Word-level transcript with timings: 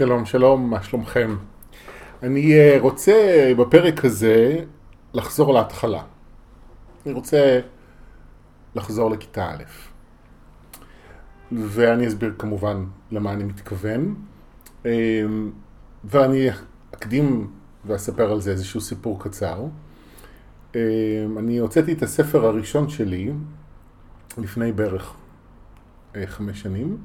שלום, 0.00 0.26
שלום, 0.26 0.70
מה 0.70 0.82
שלומכם? 0.82 1.36
אני 2.22 2.54
אה, 2.54 2.76
רוצה 2.80 3.12
בפרק 3.58 4.04
הזה 4.04 4.64
לחזור 5.14 5.54
להתחלה. 5.54 6.02
אני 7.06 7.14
רוצה 7.14 7.60
לחזור 8.74 9.10
לכיתה 9.10 9.50
א', 9.50 9.62
ואני 11.52 12.08
אסביר 12.08 12.34
כמובן 12.38 12.84
למה 13.10 13.32
אני 13.32 13.44
מתכוון, 13.44 14.14
אה, 14.86 14.90
ואני 16.04 16.48
אקדים 16.94 17.50
ואספר 17.84 18.32
על 18.32 18.40
זה 18.40 18.50
איזשהו 18.50 18.80
סיפור 18.80 19.20
קצר. 19.22 19.64
אה, 20.76 20.80
אני 21.38 21.58
הוצאתי 21.58 21.92
את 21.92 22.02
הספר 22.02 22.46
הראשון 22.46 22.88
שלי 22.88 23.32
לפני 24.38 24.72
בערך 24.72 25.14
חמש 26.26 26.60
שנים, 26.60 26.96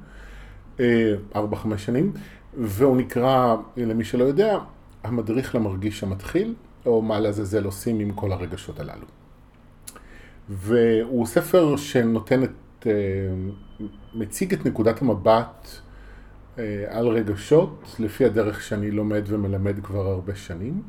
ארבע-חמש 1.36 1.86
שנים, 1.86 2.12
והוא 2.58 2.98
נקרא, 2.98 3.56
למי 3.78 4.04
שלא 4.04 4.24
יודע, 4.24 4.58
המדריך 5.04 5.56
למרגיש 5.56 6.04
המתחיל, 6.04 6.54
או 6.86 7.02
מה 7.02 7.20
לעזאזל 7.20 7.66
עושים 7.66 8.00
עם 8.00 8.12
כל 8.12 8.32
הרגשות 8.32 8.80
הללו. 8.80 9.06
והוא 10.50 11.26
ספר 11.26 11.76
שנותן 11.76 12.44
את, 12.44 12.88
אה, 12.88 12.92
מציג 14.14 14.54
את 14.54 14.66
נקודת 14.66 15.02
המבט 15.02 15.68
אה, 16.60 16.86
על 16.90 17.08
רגשות, 17.08 17.96
לפי 18.00 18.26
הדרך 18.26 18.62
שאני 18.62 18.92
לומד 18.92 19.24
ומלמד 19.28 19.80
כבר 19.84 20.08
הרבה 20.08 20.36
שנים, 20.36 20.82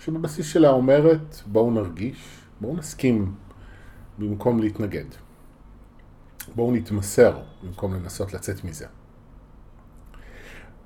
שבבסיס 0.00 0.46
שלה 0.46 0.70
אומרת, 0.70 1.36
בואו 1.46 1.70
נרגיש, 1.70 2.38
בואו 2.60 2.76
נסכים 2.76 3.34
במקום 4.18 4.60
להתנגד. 4.60 5.04
בואו 6.54 6.72
נתמסר 6.72 7.38
במקום 7.62 7.94
לנסות 7.94 8.34
לצאת 8.34 8.64
מזה. 8.64 8.86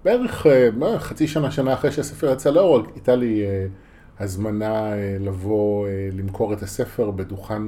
בערך 0.05 0.47
מה, 0.77 0.99
חצי 0.99 1.27
שנה, 1.27 1.51
שנה 1.51 1.75
אחרי 1.75 1.93
שהספר 1.93 2.33
יצא 2.33 2.51
לאור, 2.51 2.83
הייתה 2.95 3.17
לי 3.17 3.45
uh, 3.45 4.23
הזמנה 4.23 4.93
uh, 4.93 4.97
לבוא 5.23 5.89
למכור 6.13 6.53
את 6.53 6.63
הספר 6.63 7.11
בדוכן 7.11 7.63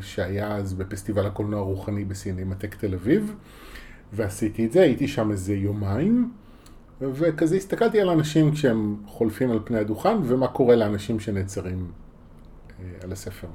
שהיה 0.00 0.56
אז 0.56 0.74
בפסטיבל 0.74 1.26
הקולנוע 1.26 1.60
הרוחני 1.60 2.04
בסינמטק 2.04 2.74
תל 2.74 2.94
אביב, 2.94 3.34
ועשיתי 4.12 4.66
את 4.66 4.72
זה, 4.72 4.82
הייתי 4.82 5.08
שם 5.08 5.30
איזה 5.30 5.54
יומיים, 5.54 6.32
וכזה 7.00 7.56
הסתכלתי 7.56 8.00
על 8.00 8.08
אנשים 8.08 8.52
כשהם 8.52 8.96
חולפים 9.06 9.50
על 9.50 9.58
פני 9.64 9.78
הדוכן, 9.78 10.16
ומה 10.24 10.48
קורה 10.48 10.76
לאנשים 10.76 11.20
שנעצרים 11.20 11.90
על 13.02 13.12
הספר. 13.12 13.48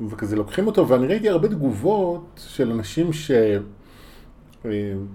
וכזה 0.00 0.36
לוקחים 0.36 0.66
אותו, 0.66 0.88
ואני 0.88 1.06
ראיתי 1.06 1.28
הרבה 1.28 1.48
תגובות 1.48 2.44
של 2.46 2.70
אנשים 2.70 3.12
ש... 3.12 3.30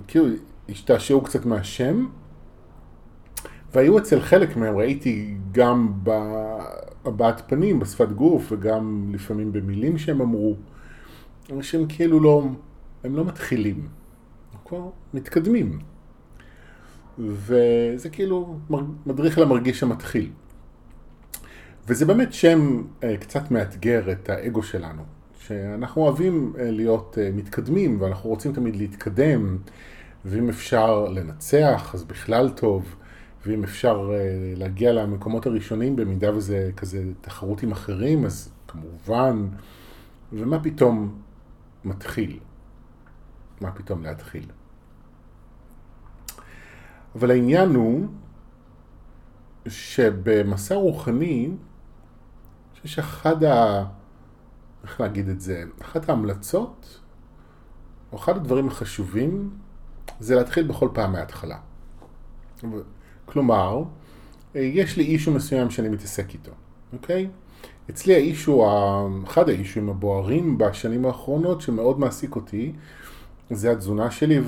כאילו, 0.08 0.25
השתעשעו 0.72 1.22
קצת 1.22 1.45
מהשם, 1.45 2.05
והיו 3.73 3.97
אצל 3.97 4.22
חלק 4.22 4.58
מהם, 4.58 4.77
ראיתי 4.77 5.36
גם 5.52 5.94
בהבעת 6.03 7.41
פנים, 7.47 7.80
בשפת 7.80 8.11
גוף, 8.11 8.52
וגם 8.52 9.11
לפעמים 9.14 9.52
במילים 9.52 9.97
שהם 9.97 10.22
אמרו, 10.22 10.55
אנשים 11.52 11.88
כאילו 11.88 12.19
לא, 12.19 12.44
הם 13.03 13.16
לא 13.16 13.25
מתחילים, 13.25 13.88
הם 14.53 14.59
כבר 14.66 14.89
מתקדמים. 15.14 15.80
וזה 17.19 18.09
כאילו 18.11 18.58
מדריך 19.05 19.39
למרגיש 19.39 19.83
המתחיל. 19.83 20.30
וזה 21.88 22.05
באמת 22.05 22.33
שם 22.33 22.83
אה, 23.03 23.17
קצת 23.17 23.52
מאתגר 23.52 24.11
את 24.11 24.30
האגו 24.30 24.64
שלנו, 24.64 25.03
שאנחנו 25.39 26.02
אוהבים 26.02 26.53
אה, 26.59 26.72
להיות 26.72 27.17
אה, 27.22 27.30
מתקדמים 27.33 28.02
ואנחנו 28.02 28.30
רוצים 28.30 28.53
תמיד 28.53 28.76
להתקדם 28.76 29.58
ואם 30.26 30.49
אפשר 30.49 31.05
לנצח, 31.05 31.92
אז 31.93 32.04
בכלל 32.04 32.49
טוב, 32.49 32.95
ואם 33.45 33.64
אפשר 33.64 34.09
uh, 34.09 34.59
להגיע 34.59 34.93
למקומות 34.93 35.45
הראשונים 35.45 35.95
במידה 35.95 36.36
וזה 36.36 36.71
כזה 36.77 37.04
תחרות 37.21 37.64
עם 37.64 37.71
אחרים, 37.71 38.26
אז 38.26 38.52
כמובן, 38.67 39.48
ומה 40.33 40.64
פתאום 40.64 41.21
מתחיל? 41.86 42.39
מה 43.61 43.71
פתאום 43.71 44.04
להתחיל? 44.04 44.45
אבל 47.15 47.32
העניין 47.32 47.76
הוא 47.76 48.08
שבמסע 49.67 50.76
רוחני, 50.76 51.52
חושב 52.82 52.88
שאחד 52.95 53.43
ה... 53.43 53.83
איך 54.83 55.02
להגיד 55.02 55.30
את 55.30 55.42
זה? 55.42 55.64
אחת 55.82 56.09
ההמלצות, 56.09 56.99
או 58.11 58.17
אחד 58.17 58.36
הדברים 58.36 58.67
החשובים, 58.67 59.49
זה 60.21 60.36
להתחיל 60.36 60.67
בכל 60.67 60.89
פעם 60.93 61.11
מההתחלה. 61.11 61.58
כלומר, 63.26 63.83
יש 64.55 64.98
לי 64.98 65.04
אישו 65.04 65.32
מסוים 65.32 65.70
שאני 65.70 65.89
מתעסק 65.89 66.33
איתו, 66.33 66.52
אוקיי? 66.93 67.27
אצלי 67.89 68.14
האישו, 68.14 68.65
אחד 69.23 69.49
האישויים 69.49 69.89
הבוערים 69.89 70.58
בשנים 70.58 71.05
האחרונות 71.05 71.61
שמאוד 71.61 71.99
מעסיק 71.99 72.36
אותי, 72.36 72.73
זה 73.49 73.71
התזונה 73.71 74.11
שלי 74.11 74.39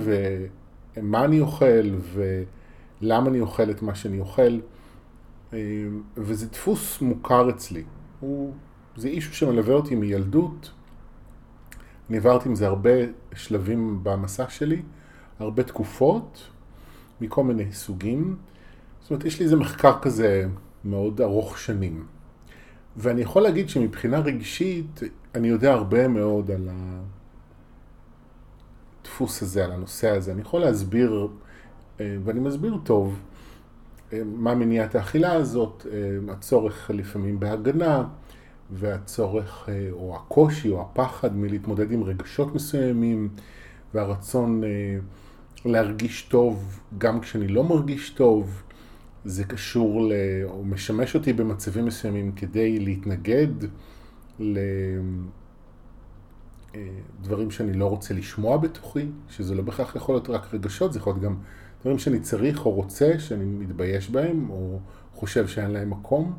ומה 0.98 1.26
אני 1.26 1.40
אוכל 1.40 1.96
ולמה 3.02 3.30
אני 3.30 3.40
אוכל 3.40 3.72
את 3.72 3.82
מה 3.82 3.96
שאני 3.96 4.20
אוכל. 4.20 4.60
וזה 6.18 6.48
דפוס 6.48 7.02
מוכר 7.02 7.50
אצלי. 7.50 7.84
הוא, 8.20 8.54
זה 8.98 9.08
אישו 9.08 9.34
שמלווה 9.34 9.74
אותי 9.74 9.96
מילדות. 9.96 10.72
אני 12.10 12.18
עברתי 12.18 12.50
עם 12.50 12.56
זה 12.56 12.68
הרבה 12.68 12.90
שלבים 13.36 14.00
במסע 14.04 14.50
שלי. 14.50 14.82
הרבה 15.40 15.64
תקופות, 15.64 16.50
מכל 17.22 17.44
מיני 17.44 17.74
סוגים. 17.74 18.36
זאת 19.02 19.12
אומרת, 19.12 19.26
יש 19.26 19.40
לי 19.40 19.46
איזה 19.46 19.56
מחקר 19.56 20.00
כזה 20.02 20.46
מאוד 20.86 21.22
ארוך 21.22 21.60
שנים. 21.60 22.06
ואני 22.98 23.22
יכול 23.22 23.42
להגיד 23.42 23.70
שמבחינה 23.70 24.20
רגשית, 24.20 25.00
אני 25.36 25.48
יודע 25.48 25.74
הרבה 25.74 26.08
מאוד 26.08 26.52
על 26.52 26.70
הדפוס 29.02 29.42
הזה, 29.42 29.66
על 29.66 29.72
הנושא 29.72 30.10
הזה. 30.10 30.32
אני 30.32 30.42
יכול 30.42 30.62
להסביר, 30.62 31.28
אה, 32.00 32.18
ואני 32.24 32.40
מסביר 32.40 32.78
טוב, 32.84 33.20
אה, 34.14 34.22
מה 34.26 34.56
מניעת 34.56 34.96
האכילה 34.96 35.34
הזאת, 35.34 35.88
אה, 35.92 36.34
הצורך 36.34 36.92
לפעמים 36.94 37.40
בהגנה, 37.40 38.04
והצורך, 38.72 39.70
או 39.92 40.16
הקושי, 40.16 40.70
או 40.70 40.82
הפחד 40.82 41.36
מלהתמודד 41.36 41.92
עם 41.92 42.04
רגשות 42.04 42.56
מסוימים, 42.56 43.30
והרצון 43.94 44.62
להרגיש 45.66 46.22
טוב 46.22 46.80
גם 46.98 47.20
כשאני 47.20 47.48
לא 47.48 47.64
מרגיש 47.64 48.10
טוב. 48.10 48.64
זה 49.26 49.44
קשור, 49.44 50.02
ל... 50.02 50.14
או 50.44 50.64
משמש 50.64 51.16
אותי 51.16 51.34
במצבים 51.34 51.86
מסוימים 51.86 52.32
כדי 52.32 52.80
להתנגד 52.80 53.48
לדברים 54.40 54.68
אה, 57.48 57.52
שאני 57.52 57.74
לא 57.74 57.86
רוצה 57.86 58.14
לשמוע 58.14 58.58
בתוכי, 58.58 59.06
שזה 59.30 59.56
לא 59.56 59.64
בהכרח 59.64 59.96
יכול 59.96 60.16
להיות 60.16 60.30
רק 60.30 60.54
רגשות, 60.54 60.94
זה 60.94 61.00
יכול 61.00 61.14
להיות 61.14 61.24
גם 61.24 61.36
דברים 61.82 62.00
שאני 62.00 62.20
צריך 62.20 62.66
או 62.66 62.72
רוצה, 62.72 63.20
שאני 63.20 63.46
מתבייש 63.46 64.10
בהם, 64.10 64.50
או 64.50 64.80
חושב 65.14 65.48
שאין 65.48 65.72
להם 65.72 65.90
מקום. 65.90 66.34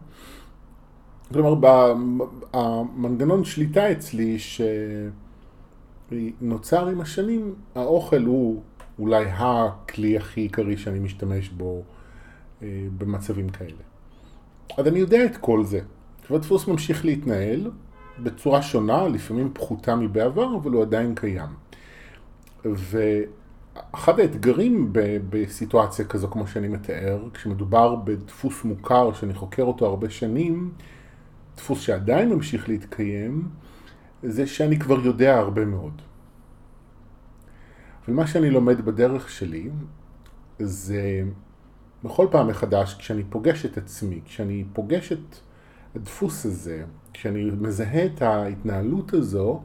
כלומר, 1.32 1.54
המנגנון 2.52 3.44
שליטה 3.44 3.92
אצלי 3.92 4.38
שנוצר 6.14 6.88
עם 6.88 7.00
השנים, 7.00 7.54
האוכל 7.74 8.22
הוא 8.22 8.62
אולי 8.98 9.24
הכלי 9.28 10.16
הכי 10.16 10.40
עיקרי 10.40 10.76
שאני 10.76 10.98
משתמש 10.98 11.48
בו 11.48 11.82
אה, 12.62 12.68
במצבים 12.98 13.48
כאלה. 13.48 13.82
אז 14.78 14.86
אני 14.86 14.98
יודע 14.98 15.24
את 15.24 15.36
כל 15.36 15.64
זה. 15.64 15.80
והדפוס 16.30 16.68
ממשיך 16.68 17.04
להתנהל 17.04 17.70
בצורה 18.18 18.62
שונה, 18.62 19.08
לפעמים 19.08 19.50
פחותה 19.54 19.96
מבעבר, 19.96 20.56
אבל 20.56 20.70
הוא 20.70 20.82
עדיין 20.82 21.14
קיים. 21.14 21.48
ואחד 22.64 24.20
האתגרים 24.20 24.92
ב- 24.92 25.18
בסיטואציה 25.30 26.04
כזו, 26.04 26.28
כמו 26.28 26.46
שאני 26.46 26.68
מתאר, 26.68 27.28
כשמדובר 27.34 27.94
בדפוס 27.94 28.64
מוכר 28.64 29.12
שאני 29.12 29.34
חוקר 29.34 29.62
אותו 29.62 29.86
הרבה 29.86 30.10
שנים, 30.10 30.70
דפוס 31.56 31.80
שעדיין 31.80 32.28
ממשיך 32.28 32.68
להתקיים, 32.68 33.48
זה 34.26 34.46
שאני 34.46 34.78
כבר 34.78 35.00
יודע 35.00 35.38
הרבה 35.38 35.64
מאוד. 35.64 36.02
ומה 38.08 38.26
שאני 38.26 38.50
לומד 38.50 38.84
בדרך 38.84 39.30
שלי 39.30 39.70
זה 40.58 41.22
בכל 42.04 42.26
פעם 42.30 42.48
מחדש 42.48 42.94
כשאני 42.94 43.22
פוגש 43.30 43.66
את 43.66 43.78
עצמי, 43.78 44.20
כשאני 44.24 44.64
פוגש 44.72 45.12
את 45.12 45.36
הדפוס 45.96 46.46
הזה, 46.46 46.84
כשאני 47.12 47.50
מזהה 47.60 48.06
את 48.06 48.22
ההתנהלות 48.22 49.14
הזו, 49.14 49.62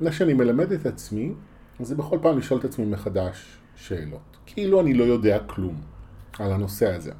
מה 0.00 0.12
שאני 0.12 0.34
מלמד 0.34 0.72
את 0.72 0.86
עצמי, 0.86 1.32
זה 1.80 1.94
בכל 1.94 2.18
פעם 2.22 2.38
לשאול 2.38 2.60
את 2.60 2.64
עצמי 2.64 2.84
מחדש 2.84 3.58
שאלות. 3.76 4.36
כאילו 4.46 4.80
אני 4.80 4.94
לא 4.94 5.04
יודע 5.04 5.38
כלום 5.38 5.80
על 6.38 6.52
הנושא 6.52 6.94
הזה. 6.94 7.12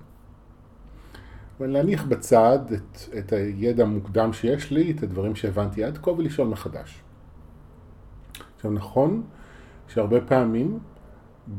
ולהניח 1.60 2.04
בצד 2.04 2.58
את, 2.72 2.98
את 3.18 3.32
הידע 3.32 3.82
המוקדם 3.82 4.32
שיש 4.32 4.70
לי, 4.70 4.90
את 4.90 5.02
הדברים 5.02 5.36
שהבנתי 5.36 5.84
עד 5.84 5.98
כה, 5.98 6.10
ולשאול 6.10 6.48
מחדש. 6.48 7.02
עכשיו 8.56 8.70
נכון 8.70 9.22
שהרבה 9.88 10.20
פעמים 10.20 10.78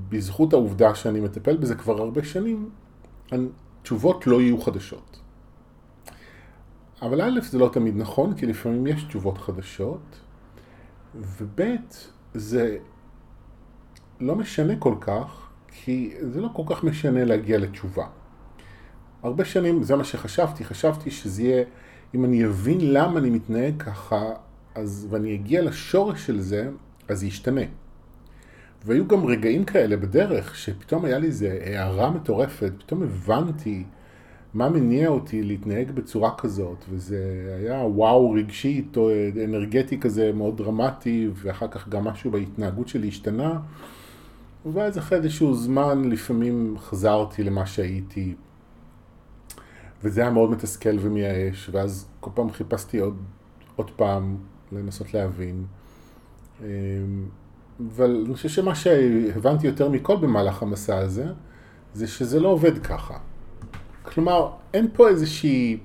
בזכות 0.09 0.53
העובדה 0.53 0.95
שאני 0.95 1.19
מטפל 1.19 1.57
בזה 1.57 1.75
כבר 1.75 2.01
הרבה 2.01 2.23
שנים, 2.23 2.69
תשובות 3.81 4.27
לא 4.27 4.41
יהיו 4.41 4.61
חדשות. 4.61 5.19
אבל 7.01 7.21
א', 7.21 7.39
זה 7.41 7.57
לא 7.57 7.69
תמיד 7.73 7.97
נכון, 7.97 8.35
כי 8.35 8.45
לפעמים 8.45 8.87
יש 8.87 9.03
תשובות 9.03 9.37
חדשות, 9.37 10.19
וב', 11.15 11.61
זה 12.33 12.77
לא 14.19 14.35
משנה 14.35 14.75
כל 14.75 14.95
כך, 15.01 15.49
כי 15.67 16.15
זה 16.21 16.41
לא 16.41 16.49
כל 16.53 16.63
כך 16.65 16.83
משנה 16.83 17.25
להגיע 17.25 17.57
לתשובה. 17.57 18.07
הרבה 19.23 19.45
שנים, 19.45 19.83
זה 19.83 19.95
מה 19.95 20.03
שחשבתי, 20.03 20.65
חשבתי 20.65 21.11
שזה 21.11 21.43
יהיה, 21.43 21.63
אם 22.15 22.25
אני 22.25 22.45
אבין 22.45 22.77
למה 22.81 23.19
אני 23.19 23.29
מתנהג 23.29 23.73
ככה, 23.77 24.23
אז, 24.75 25.07
ואני 25.09 25.35
אגיע 25.35 25.61
לשורש 25.61 26.25
של 26.25 26.39
זה, 26.39 26.69
אז 27.07 27.19
זה 27.19 27.25
ישתנה. 27.25 27.61
והיו 28.85 29.07
גם 29.07 29.25
רגעים 29.25 29.63
כאלה 29.63 29.97
בדרך, 29.97 30.55
שפתאום 30.55 31.05
היה 31.05 31.19
לי 31.19 31.27
איזו 31.27 31.45
הערה 31.45 32.09
מטורפת, 32.09 32.71
פתאום 32.77 33.03
הבנתי 33.03 33.83
מה 34.53 34.69
מניע 34.69 35.07
אותי 35.07 35.43
להתנהג 35.43 35.91
בצורה 35.91 36.31
כזאת, 36.37 36.85
וזה 36.89 37.55
היה 37.59 37.75
וואו 37.75 38.31
רגשי, 38.31 38.85
אנרגטי 39.43 39.99
כזה 39.99 40.31
מאוד 40.33 40.57
דרמטי, 40.57 41.29
ואחר 41.35 41.67
כך 41.67 41.89
גם 41.89 42.03
משהו 42.03 42.31
בהתנהגות 42.31 42.87
שלי 42.87 43.07
השתנה. 43.07 43.59
ואז 44.73 44.97
אחרי 44.97 45.17
איזשהו 45.17 45.55
זמן 45.55 46.09
לפעמים 46.09 46.75
חזרתי 46.79 47.43
למה 47.43 47.65
שהייתי, 47.65 48.33
וזה 50.03 50.21
היה 50.21 50.29
מאוד 50.29 50.51
מתסכל 50.51 50.97
ומייאש, 50.99 51.69
ואז 51.71 52.07
כל 52.19 52.29
פעם 52.33 52.51
חיפשתי 52.51 52.97
עוד, 52.99 53.17
עוד 53.75 53.91
פעם 53.91 54.37
לנסות 54.71 55.13
להבין. 55.13 55.65
אמ, 56.61 56.65
אבל 57.95 58.23
אני 58.25 58.35
חושב 58.35 58.49
שמה 58.49 58.75
שהבנתי 58.75 59.67
יותר 59.67 59.89
מכל 59.89 60.15
במהלך 60.17 60.63
המסע 60.63 60.97
הזה, 60.97 61.25
זה 61.93 62.07
שזה 62.07 62.39
לא 62.39 62.47
עובד 62.47 62.77
ככה. 62.77 63.17
כלומר, 64.03 64.51
אין 64.73 64.87
פה 64.93 65.07
איזושהי 65.07 65.77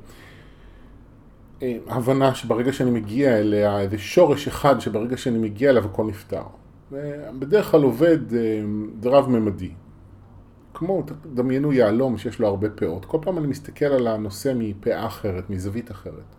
אה, 1.62 1.76
הבנה 1.86 2.34
שברגע 2.34 2.72
שאני 2.72 2.90
מגיע 2.90 3.38
אליה, 3.38 3.80
איזה 3.80 3.98
שורש 3.98 4.48
אחד 4.48 4.80
שברגע 4.80 5.16
שאני 5.16 5.38
מגיע 5.38 5.70
אליו 5.70 5.84
הכל 5.84 6.04
נפתר. 6.04 6.42
בדרך 7.38 7.70
כלל 7.70 7.82
עובד 7.82 8.34
אה, 8.34 8.60
רב-ממדי. 9.04 9.70
כמו, 10.74 11.02
דמיינו 11.34 11.72
יהלום 11.72 12.18
שיש 12.18 12.38
לו 12.38 12.48
הרבה 12.48 12.70
פאות. 12.70 13.04
כל 13.04 13.18
פעם 13.22 13.38
אני 13.38 13.46
מסתכל 13.46 13.84
על 13.84 14.06
הנושא 14.06 14.52
מפאה 14.56 15.06
אחרת, 15.06 15.50
מזווית 15.50 15.90
אחרת. 15.90 16.34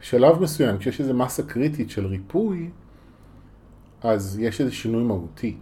בשלב 0.00 0.42
מסוים, 0.42 0.78
כשיש 0.78 1.00
איזו 1.00 1.14
מסה 1.14 1.42
קריטית 1.42 1.90
של 1.90 2.06
ריפוי, 2.06 2.70
אז 4.02 4.38
יש 4.40 4.60
איזה 4.60 4.72
שינוי 4.72 5.02
מהותי. 5.02 5.56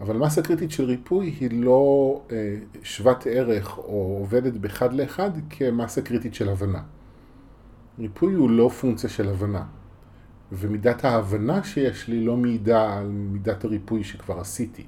אבל 0.00 0.16
מסה 0.16 0.42
קריטית 0.42 0.70
של 0.70 0.84
ריפוי 0.84 1.26
היא 1.40 1.64
לא 1.64 2.20
אה, 2.32 2.56
שוות 2.82 3.26
ערך 3.30 3.78
או 3.78 4.16
עובדת 4.20 4.52
באחד 4.52 4.92
לאחד 4.92 5.30
כמסה 5.50 6.02
קריטית 6.02 6.34
של 6.34 6.48
הבנה. 6.48 6.82
ריפוי 7.98 8.34
הוא 8.34 8.50
לא 8.50 8.68
פונקציה 8.68 9.10
של 9.10 9.28
הבנה. 9.28 9.64
ומידת 10.52 11.04
ההבנה 11.04 11.64
שיש 11.64 12.08
לי 12.08 12.24
לא 12.24 12.36
מעידה 12.36 12.98
על 12.98 13.08
מידת 13.08 13.64
הריפוי 13.64 14.04
שכבר 14.04 14.40
עשיתי. 14.40 14.86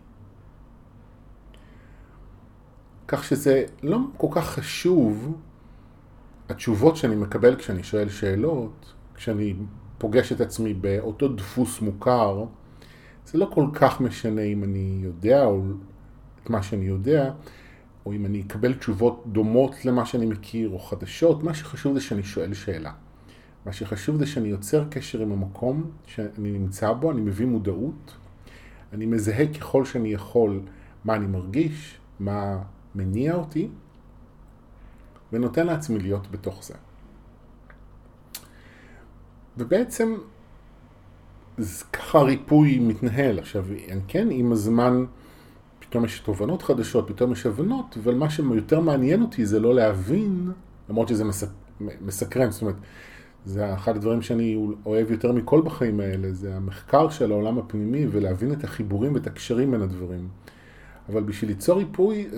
כך 3.08 3.24
שזה 3.24 3.64
לא 3.82 3.98
כל 4.16 4.28
כך 4.30 4.50
חשוב, 4.50 5.36
התשובות 6.48 6.96
שאני 6.96 7.16
מקבל 7.16 7.56
כשאני 7.56 7.82
שואל 7.82 8.08
שאלות, 8.08 8.92
כשאני 9.14 9.54
פוגש 9.98 10.32
את 10.32 10.40
עצמי 10.40 10.74
באותו 10.74 11.28
דפוס 11.28 11.80
מוכר, 11.80 12.44
זה 13.26 13.38
לא 13.38 13.50
כל 13.54 13.66
כך 13.72 14.00
משנה 14.00 14.42
אם 14.42 14.64
אני 14.64 14.98
יודע 15.02 15.44
או 15.44 15.62
את 16.42 16.50
מה 16.50 16.62
שאני 16.62 16.84
יודע, 16.84 17.32
או 18.06 18.12
אם 18.12 18.26
אני 18.26 18.40
אקבל 18.40 18.74
תשובות 18.74 19.22
דומות 19.26 19.84
למה 19.84 20.06
שאני 20.06 20.26
מכיר 20.26 20.68
או 20.68 20.78
חדשות, 20.78 21.42
מה 21.42 21.54
שחשוב 21.54 21.94
זה 21.94 22.00
שאני 22.00 22.22
שואל 22.22 22.54
שאלה. 22.54 22.92
מה 23.66 23.72
שחשוב 23.72 24.16
זה 24.16 24.26
שאני 24.26 24.48
יוצר 24.48 24.84
קשר 24.90 25.20
עם 25.20 25.32
המקום 25.32 25.90
שאני 26.06 26.50
נמצא 26.50 26.92
בו, 26.92 27.10
אני 27.10 27.20
מביא 27.20 27.46
מודעות, 27.46 28.14
אני 28.92 29.06
מזהה 29.06 29.46
ככל 29.46 29.84
שאני 29.84 30.08
יכול 30.12 30.60
מה 31.04 31.14
אני 31.14 31.26
מרגיש, 31.26 31.98
מה 32.20 32.58
מניע 32.96 33.34
אותי, 33.34 33.68
ונותן 35.32 35.66
לעצמי 35.66 35.98
להיות 35.98 36.30
בתוך 36.30 36.64
זה. 36.64 36.74
ובעצם 39.58 40.14
ככה 41.92 42.18
ריפוי 42.18 42.78
מתנהל. 42.78 43.38
עכשיו, 43.38 43.64
כן, 44.08 44.28
עם 44.30 44.52
הזמן 44.52 45.04
פתאום 45.78 46.04
יש 46.04 46.20
תובנות 46.20 46.62
חדשות, 46.62 47.08
פתאום 47.08 47.32
יש 47.32 47.46
הבנות, 47.46 47.96
אבל 48.02 48.14
מה 48.14 48.30
שיותר 48.30 48.80
מעניין 48.80 49.22
אותי 49.22 49.46
זה 49.46 49.60
לא 49.60 49.74
להבין, 49.74 50.52
למרות 50.88 51.08
שזה 51.08 51.24
מסק... 51.24 51.48
מסקרן, 51.80 52.50
זאת 52.50 52.62
אומרת, 52.62 52.76
זה 53.44 53.74
אחד 53.74 53.96
הדברים 53.96 54.22
שאני 54.22 54.66
אוהב 54.86 55.10
יותר 55.10 55.32
מכל 55.32 55.62
בחיים 55.64 56.00
האלה, 56.00 56.32
זה 56.32 56.56
המחקר 56.56 57.10
של 57.10 57.32
העולם 57.32 57.58
הפנימי 57.58 58.06
ולהבין 58.10 58.52
את 58.52 58.64
החיבורים 58.64 59.14
ואת 59.14 59.26
הקשרים 59.26 59.70
בין 59.70 59.82
הדברים. 59.82 60.28
אבל 61.08 61.22
בשביל 61.22 61.50
ליצור 61.50 61.78
ריפוי, 61.78 62.28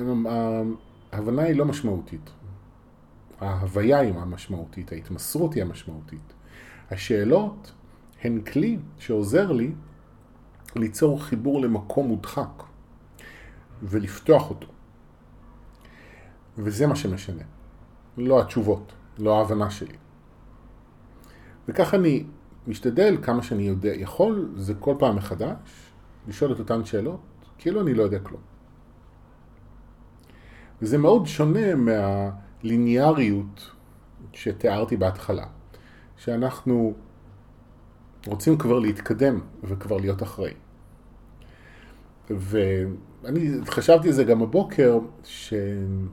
ההבנה 1.13 1.43
היא 1.43 1.57
לא 1.57 1.65
משמעותית. 1.65 2.31
ההוויה 3.41 3.99
היא 3.99 4.15
המשמעותית, 4.15 4.93
ההתמסרות 4.93 5.55
היא 5.55 5.63
המשמעותית. 5.63 6.33
השאלות 6.91 7.73
הן 8.23 8.41
כלי 8.41 8.79
שעוזר 8.99 9.53
לי 9.53 9.73
ליצור 10.77 11.23
חיבור 11.23 11.61
למקום 11.61 12.09
מודחק 12.09 12.63
ולפתוח 13.83 14.51
אותו. 14.51 14.67
וזה 16.59 16.87
מה 16.87 16.97
שמשנה. 16.97 17.43
לא 18.17 18.41
התשובות, 18.41 18.93
לא 19.19 19.39
ההבנה 19.39 19.71
שלי. 19.71 19.95
וכך 21.69 21.95
אני 21.95 22.25
משתדל 22.67 23.17
כמה 23.23 23.43
שאני 23.43 23.63
יודע, 23.63 23.95
יכול, 23.95 24.53
זה 24.57 24.75
כל 24.75 24.95
פעם 24.99 25.17
מחדש, 25.17 25.57
לשאול 26.29 26.53
את 26.53 26.59
אותן 26.59 26.85
שאלות, 26.85 27.21
כאילו 27.59 27.81
אני 27.81 27.95
לא 27.95 28.03
יודע 28.03 28.19
כלום. 28.19 28.48
וזה 30.83 30.99
מאוד 30.99 31.27
שונה 31.27 31.75
מהליניאריות 31.75 33.71
שתיארתי 34.33 34.97
בהתחלה, 34.97 35.47
שאנחנו 36.17 36.95
רוצים 38.27 38.59
כבר 38.59 38.79
להתקדם 38.79 39.41
וכבר 39.65 39.97
להיות 39.97 40.23
אחראי. 40.23 40.53
ואני 42.31 43.51
חשבתי 43.67 44.09
על 44.09 44.15
זה 44.15 44.25
גם 44.25 44.43
הבוקר, 44.43 44.99
שאני, 45.25 46.09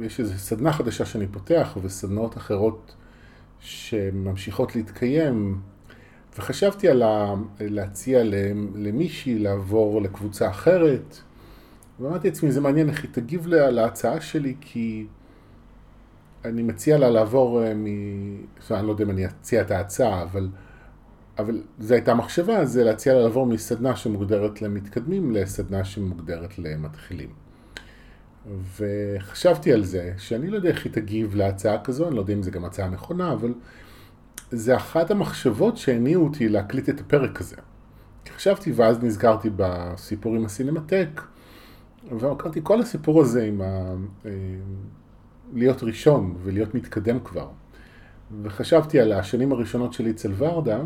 יש 0.00 0.20
איזו 0.20 0.38
סדנה 0.38 0.72
חדשה 0.72 1.04
שאני 1.04 1.26
פותח 1.26 1.76
וסדנאות 1.82 2.36
אחרות 2.36 2.94
שממשיכות 3.60 4.76
להתקיים, 4.76 5.60
וחשבתי 6.38 6.88
על 6.88 7.02
להציע 7.60 8.22
למישהי 8.74 9.38
לעבור 9.38 10.02
לקבוצה 10.02 10.50
אחרת, 10.50 11.20
ואמרתי 12.00 12.28
לעצמי, 12.28 12.52
זה 12.52 12.60
מעניין 12.60 12.88
איך 12.88 13.02
היא 13.02 13.10
תגיב 13.12 13.46
להצעה 13.46 14.20
שלי, 14.20 14.54
כי 14.60 15.06
אני 16.44 16.62
מציע 16.62 16.98
לה 16.98 17.10
לעבור 17.10 17.62
אה, 17.62 17.74
מ... 17.74 17.86
זאת 18.60 18.70
אומרת, 18.70 18.80
אני 18.80 18.86
לא 18.86 18.92
יודע 18.92 19.04
אם 19.04 19.10
אני 19.10 19.26
אציע 19.26 19.62
את 19.62 19.70
ההצעה, 19.70 20.22
אבל, 20.22 20.48
אבל 21.38 21.62
זו 21.78 21.94
הייתה 21.94 22.14
מחשבה, 22.14 22.64
זה 22.64 22.84
להציע 22.84 23.14
לה 23.14 23.20
לעבור 23.20 23.46
מסדנה 23.46 23.96
שמוגדרת 23.96 24.62
למתקדמים 24.62 25.32
לסדנה 25.32 25.84
שמוגדרת 25.84 26.58
למתחילים. 26.58 27.28
וחשבתי 28.78 29.72
על 29.72 29.84
זה, 29.84 30.12
שאני 30.18 30.50
לא 30.50 30.56
יודע 30.56 30.68
איך 30.68 30.84
היא 30.84 30.92
תגיב 30.92 31.34
להצעה 31.34 31.84
כזו, 31.84 32.08
אני 32.08 32.16
לא 32.16 32.20
יודע 32.20 32.34
אם 32.34 32.42
זו 32.42 32.50
גם 32.50 32.64
הצעה 32.64 32.88
נכונה, 32.88 33.32
אבל 33.32 33.54
זה 34.50 34.76
אחת 34.76 35.10
המחשבות 35.10 35.76
שהניעו 35.76 36.24
אותי 36.24 36.48
להקליט 36.48 36.88
את 36.88 37.00
הפרק 37.00 37.40
הזה. 37.40 37.56
חשבתי 38.36 38.72
ואז 38.72 39.02
נזכרתי 39.02 39.50
בסיפור 39.56 40.34
עם 40.36 40.44
הסינמטק, 40.44 41.20
ואמרתי, 42.10 42.60
כל 42.62 42.80
הסיפור 42.80 43.20
הזה 43.20 43.44
עם 43.44 43.60
ה... 43.60 43.94
אה, 44.26 44.30
להיות 45.52 45.82
ראשון 45.82 46.36
ולהיות 46.42 46.74
מתקדם 46.74 47.20
כבר. 47.20 47.48
וחשבתי 48.42 49.00
על 49.00 49.12
השנים 49.12 49.52
הראשונות 49.52 49.92
שלי 49.92 50.10
אצל 50.10 50.32
ורדה, 50.36 50.80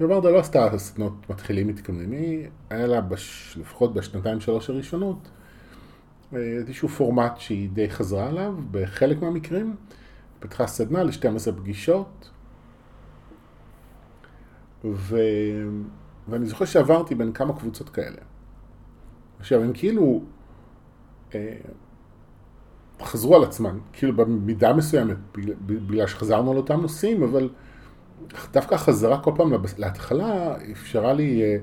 וורדה 0.00 0.30
לא 0.30 0.38
עשתה 0.38 0.78
סדנות 0.78 1.30
מתחילים 1.30 1.66
מתקדמים, 1.66 2.12
היא 2.12 2.48
היה 2.70 2.86
לה 2.86 3.00
בש, 3.00 3.56
לפחות 3.60 3.94
בשנתיים 3.94 4.40
שלוש 4.40 4.70
הראשונות 4.70 5.28
אה, 6.34 6.38
איזשהו 6.38 6.88
פורמט 6.88 7.32
שהיא 7.36 7.70
די 7.70 7.90
חזרה 7.90 8.28
עליו 8.28 8.54
בחלק 8.70 9.22
מהמקרים, 9.22 9.76
פתחה 10.40 10.66
סדנה 10.66 11.02
ל-12 11.02 11.52
פגישות, 11.56 12.30
ו... 14.84 15.18
ואני 16.28 16.46
זוכר 16.46 16.64
שעברתי 16.64 17.14
בין 17.14 17.32
כמה 17.32 17.58
קבוצות 17.58 17.88
כאלה. 17.88 18.18
עכשיו, 19.38 19.62
הם 19.62 19.72
כאילו... 19.74 20.22
אה, 21.34 21.56
חזרו 23.02 23.36
על 23.36 23.44
עצמן, 23.44 23.78
כאילו 23.92 24.16
במידה 24.16 24.72
מסוימת, 24.72 25.16
בגלל 25.66 26.06
שחזרנו 26.06 26.50
על 26.50 26.56
אותם 26.56 26.80
נושאים, 26.80 27.22
אבל 27.22 27.48
דווקא 28.52 28.74
החזרה 28.74 29.20
כל 29.20 29.32
פעם 29.36 29.52
להתחלה 29.78 30.56
אפשרה 30.72 31.12
לי 31.12 31.42
אה, 31.42 31.56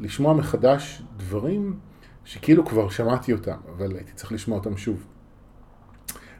לשמוע 0.00 0.34
מחדש 0.34 1.02
דברים 1.16 1.78
שכאילו 2.24 2.64
כבר 2.64 2.88
שמעתי 2.88 3.32
אותם, 3.32 3.56
אבל 3.76 3.96
הייתי 3.96 4.12
צריך 4.12 4.32
לשמוע 4.32 4.58
אותם 4.58 4.76
שוב. 4.76 5.06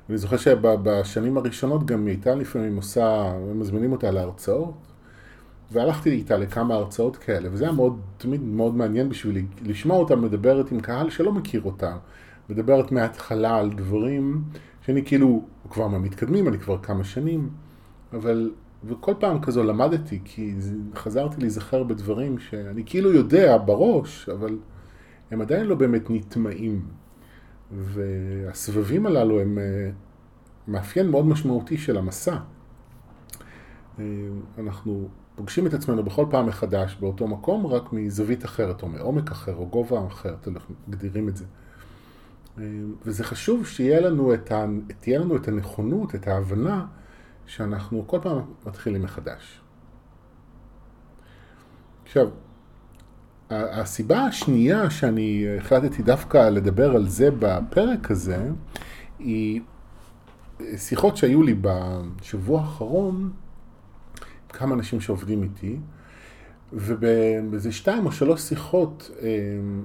ואני 0.09 0.19
זוכר 0.19 0.37
שבשנים 0.37 1.37
הראשונות 1.37 1.87
גם 1.87 2.07
היא 2.07 2.15
הייתה 2.15 2.35
לפעמים 2.35 2.77
עושה, 2.77 3.33
מזמינים 3.55 3.93
אותה 3.93 4.11
להרצאות, 4.11 4.75
והלכתי 5.73 6.11
איתה 6.11 6.37
לכמה 6.37 6.75
הרצאות 6.75 7.17
כאלה, 7.17 7.49
וזה 7.53 7.65
היה 7.65 7.73
מאוד, 7.73 8.01
תמיד 8.19 8.43
מאוד 8.43 8.75
מעניין 8.75 9.09
בשבילי, 9.09 9.45
לשמוע 9.63 9.97
אותה 9.97 10.17
מדברת 10.17 10.73
עם 10.73 10.81
קהל 10.81 11.11
שלא 11.11 11.33
מכיר 11.33 11.63
אותה, 11.65 11.97
מדברת 12.51 12.93
מההתחלה 12.93 13.57
על 13.57 13.71
דברים 13.71 14.43
שאני 14.83 15.05
כאילו, 15.05 15.45
כבר 15.71 15.89
מהמתקדמים, 15.89 16.49
אני 16.49 16.59
כבר 16.59 16.79
כמה 16.79 17.05
שנים, 17.05 17.51
אבל, 18.13 18.53
וכל 18.85 19.15
פעם 19.19 19.41
כזו 19.41 19.63
למדתי, 19.63 20.21
כי 20.25 20.55
חזרתי 20.95 21.41
להיזכר 21.41 21.83
בדברים 21.83 22.39
שאני 22.39 22.83
כאילו 22.87 23.13
יודע 23.13 23.57
בראש, 23.57 24.29
אבל 24.29 24.59
הם 25.31 25.41
עדיין 25.41 25.67
לא 25.67 25.75
באמת 25.75 26.11
נטמעים. 26.11 26.83
והסבבים 27.73 29.07
הללו 29.07 29.41
הם 29.41 29.59
אה, 29.59 29.91
מאפיין 30.69 31.11
מאוד 31.11 31.27
משמעותי 31.27 31.79
של 31.79 31.97
המסע. 31.97 32.37
אה, 33.99 34.05
אנחנו 34.59 35.09
פוגשים 35.35 35.67
את 35.67 35.75
עצמנו 35.75 36.05
בכל 36.05 36.27
פעם 36.31 36.47
מחדש 36.47 36.97
באותו 37.01 37.29
מקום, 37.29 37.67
רק 37.67 37.93
מזווית 37.93 38.45
אחרת, 38.45 38.83
או 38.83 38.89
מעומק 38.89 39.31
אחר, 39.31 39.55
או 39.55 39.67
גובה 39.67 40.07
אחר, 40.07 40.35
מגדירים 40.89 41.29
את 41.29 41.37
זה. 41.37 41.45
אה, 42.61 42.67
וזה 43.05 43.25
חשוב 43.25 43.67
שתהיה 43.67 44.01
לנו, 44.01 44.33
ה... 44.51 44.67
לנו 45.07 45.37
את 45.37 45.49
הנכונות, 45.49 46.15
את 46.15 46.29
ההבנה, 46.29 46.87
שאנחנו 47.47 48.05
כל 48.07 48.19
פעם 48.23 48.41
מתחילים 48.67 49.03
מחדש. 49.03 49.61
עכשיו, 52.05 52.29
הסיבה 53.51 54.25
השנייה 54.25 54.91
שאני 54.91 55.47
החלטתי 55.59 56.03
דווקא 56.03 56.49
לדבר 56.49 56.97
על 56.97 57.09
זה 57.09 57.29
בפרק 57.39 58.11
הזה, 58.11 58.51
היא 59.19 59.61
שיחות 60.77 61.17
שהיו 61.17 61.43
לי 61.43 61.55
בשבוע 61.61 62.61
האחרון, 62.61 63.33
כמה 64.49 64.75
אנשים 64.75 65.01
שעובדים 65.01 65.43
איתי, 65.43 65.77
ובאיזה 66.73 67.73
שתיים 67.73 68.07
או 68.07 68.13
שלוש 68.13 68.43
שיחות 68.43 69.11
אמ, 69.21 69.83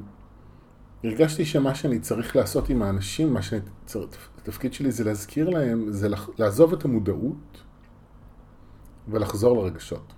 הרגשתי 1.06 1.46
שמה 1.46 1.76
שאני 1.76 2.00
צריך 2.00 2.36
לעשות 2.36 2.70
עם 2.70 2.82
האנשים, 2.82 3.34
מה 3.34 3.40
שהתפקיד 3.42 4.74
שלי 4.74 4.92
זה 4.92 5.04
להזכיר 5.04 5.50
להם, 5.50 5.92
זה 5.92 6.08
לעזוב 6.38 6.74
את 6.74 6.86
המודעות 6.86 7.64
ולחזור 9.08 9.58
לרגשות. 9.58 10.14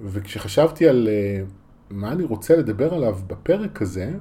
וכשחשבתי 0.00 0.88
על 0.88 1.08
אה, 1.08 1.44
מה 1.90 2.12
אני 2.12 2.24
רוצה 2.24 2.56
לדבר 2.56 2.94
עליו 2.94 3.18
בפרק 3.26 3.82
הזה, 3.82 4.14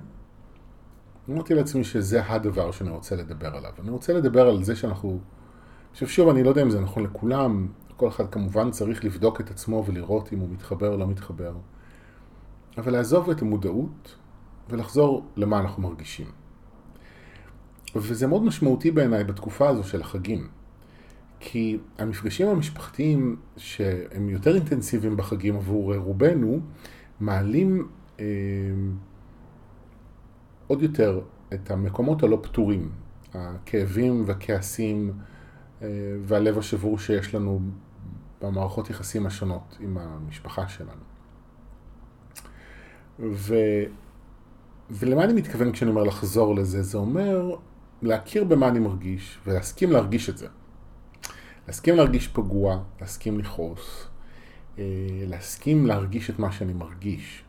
אמרתי 1.30 1.54
לעצמי 1.54 1.84
שזה 1.84 2.26
הדבר 2.26 2.72
שאני 2.72 2.90
רוצה 2.90 3.16
לדבר 3.16 3.56
עליו. 3.56 3.72
אני 3.80 3.90
רוצה 3.90 4.14
לדבר 4.14 4.48
על 4.48 4.64
זה 4.64 4.76
שאנחנו... 4.76 5.20
עכשיו 5.92 6.08
שוב, 6.08 6.30
אני 6.30 6.44
לא 6.44 6.50
יודע 6.50 6.62
אם 6.62 6.70
זה 6.70 6.80
נכון 6.80 7.04
לכולם, 7.04 7.68
כל 7.98 8.08
אחד 8.08 8.30
כמובן 8.30 8.72
צריך 8.72 9.06
לבדוק 9.06 9.42
את 9.42 9.52
עצמו 9.52 9.84
ולראות 9.86 10.34
אם 10.34 10.40
הוא 10.40 10.50
מתחבר 10.50 10.94
או 10.94 10.98
לא 10.98 11.08
מתחבר. 11.08 11.54
אבל 12.78 12.92
לעזוב 12.92 13.30
את 13.30 13.42
המודעות 13.42 14.16
ולחזור 14.70 15.26
למה 15.36 15.60
אנחנו 15.60 15.84
מרגישים. 15.84 16.28
וזה 17.96 18.28
מאוד 18.28 18.44
משמעותי 18.44 18.92
בעיניי 18.92 19.24
בתקופה 19.24 19.70
הזו 19.70 19.84
של 19.84 20.02
החגים. 20.02 20.48
כי 21.40 21.78
המפגשים 21.98 22.48
המשפחתיים 22.48 23.36
שהם 23.58 24.30
יותר 24.30 24.56
אינטנסיביים 24.56 25.18
בחגים 25.18 25.56
עבור 25.56 25.96
רובנו, 25.96 26.60
מעלים 27.20 27.88
אה, 28.20 28.26
עוד 30.68 30.82
יותר 30.82 31.22
את 31.54 31.72
המקומות 31.72 32.24
הלא 32.24 32.40
פתורים, 32.44 32.92
הכאבים 33.34 34.24
והכעסים 34.26 35.14
אה, 35.82 35.88
והלב 36.22 36.58
השבור 36.58 37.00
שיש 37.00 37.36
לנו 37.36 37.60
במערכות 38.42 38.90
יחסים 38.90 39.26
השונות 39.26 39.78
עם 39.80 39.98
המשפחה 39.98 40.68
שלנו. 40.68 41.15
ו... 43.20 43.56
ולמה 44.92 45.24
אני 45.24 45.34
מתכוון 45.34 45.72
כשאני 45.72 45.92
אומר 45.92 46.04
לחזור 46.04 46.56
לזה? 46.56 46.84
זה 46.84 46.98
אומר 46.98 47.56
להכיר 48.02 48.44
במה 48.44 48.68
אני 48.68 48.80
מרגיש 48.80 49.40
ולהסכים 49.48 49.92
להרגיש 49.92 50.30
את 50.30 50.38
זה. 50.38 50.48
להסכים 51.68 51.96
להרגיש 51.96 52.28
פגוע, 52.28 52.84
להסכים 53.02 53.40
לכעוס, 53.40 54.08
אה, 54.80 54.84
להסכים 55.28 55.86
להרגיש 55.86 56.30
את 56.30 56.40
מה 56.40 56.52
שאני 56.52 56.74
מרגיש. 56.74 57.44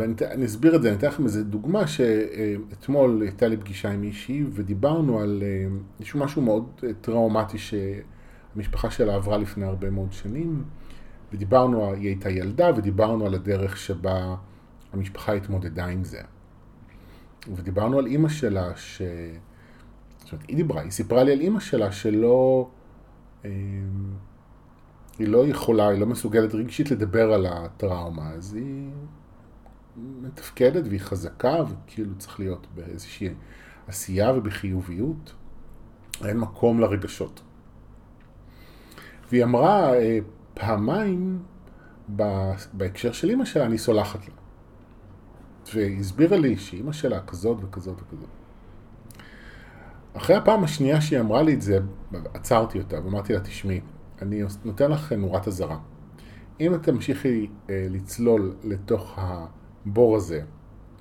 אני 0.00 0.44
אסביר 0.46 0.76
את 0.76 0.82
זה, 0.82 0.88
אני 0.88 0.96
אתן 0.96 1.06
לכם 1.06 1.24
איזה 1.24 1.44
דוגמה 1.44 1.86
שאתמול 1.86 3.22
הייתה 3.22 3.48
לי 3.48 3.56
פגישה 3.56 3.90
עם 3.90 4.00
מישהי 4.00 4.44
ודיברנו 4.50 5.20
על 5.20 5.42
אה, 5.42 6.10
משהו 6.14 6.42
מאוד 6.42 6.68
אה, 6.84 6.88
טראומטי 7.00 7.58
שהמשפחה 7.58 8.90
שלה 8.90 9.14
עברה 9.14 9.38
לפני 9.38 9.64
הרבה 9.64 9.90
מאוד 9.90 10.12
שנים 10.12 10.64
ודיברנו, 11.32 11.92
היא 11.92 12.06
הייתה 12.06 12.30
ילדה 12.30 12.70
ודיברנו 12.76 13.26
על 13.26 13.34
הדרך 13.34 13.76
שבה 13.76 14.36
המשפחה 14.92 15.32
התמודדה 15.32 15.86
עם 15.86 16.04
זה. 16.04 16.20
ודיברנו 17.54 17.98
על 17.98 18.06
אימא 18.06 18.28
שלה 18.28 18.76
ש... 18.76 19.02
זאת 20.18 20.32
אומרת, 20.32 20.48
היא 20.48 20.56
דיברה, 20.56 20.82
היא 20.82 20.90
סיפרה 20.90 21.24
לי 21.24 21.32
על 21.32 21.40
אימא 21.40 21.60
שלה 21.60 21.92
שלא... 21.92 22.68
אה, 23.44 23.50
היא 25.18 25.28
לא 25.28 25.46
יכולה, 25.46 25.88
היא 25.88 26.00
לא 26.00 26.06
מסוגלת 26.06 26.54
רגשית 26.54 26.90
לדבר 26.90 27.32
על 27.32 27.46
הטראומה, 27.46 28.30
אז 28.30 28.54
היא 28.54 28.90
מתפקדת 29.96 30.84
והיא 30.86 31.00
חזקה, 31.00 31.56
וכאילו 31.68 32.14
צריך 32.18 32.40
להיות 32.40 32.66
באיזושהי 32.74 33.28
עשייה 33.86 34.32
ובחיוביות. 34.32 35.34
אין 36.24 36.38
מקום 36.38 36.80
לרגשות. 36.80 37.42
והיא 39.30 39.44
אמרה 39.44 39.94
אה, 39.94 40.18
פעמיים 40.60 41.42
בהקשר 42.72 43.12
של 43.12 43.30
אימא 43.30 43.44
שלה, 43.44 43.66
אני 43.66 43.78
סולחת 43.78 44.28
לה. 44.28 44.34
והיא 45.74 46.00
הסבירה 46.00 46.36
לי 46.36 46.56
שאימא 46.56 46.92
שלה 46.92 47.20
כזאת 47.20 47.58
וכזאת 47.62 47.96
וכזאת. 48.02 48.28
אחרי 50.14 50.36
הפעם 50.36 50.64
השנייה 50.64 51.00
שהיא 51.00 51.20
אמרה 51.20 51.42
לי 51.42 51.54
את 51.54 51.62
זה, 51.62 51.78
עצרתי 52.34 52.78
אותה 52.78 53.04
ואמרתי 53.04 53.32
לה, 53.32 53.40
תשמעי, 53.40 53.80
אני 54.22 54.42
נותן 54.64 54.90
לך 54.90 55.12
נורת 55.12 55.48
אזהרה. 55.48 55.78
אם 56.60 56.74
את 56.74 56.82
תמשיכי 56.82 57.48
אה, 57.70 57.86
לצלול 57.90 58.54
לתוך 58.64 59.18
הבור 59.18 60.16
הזה, 60.16 60.42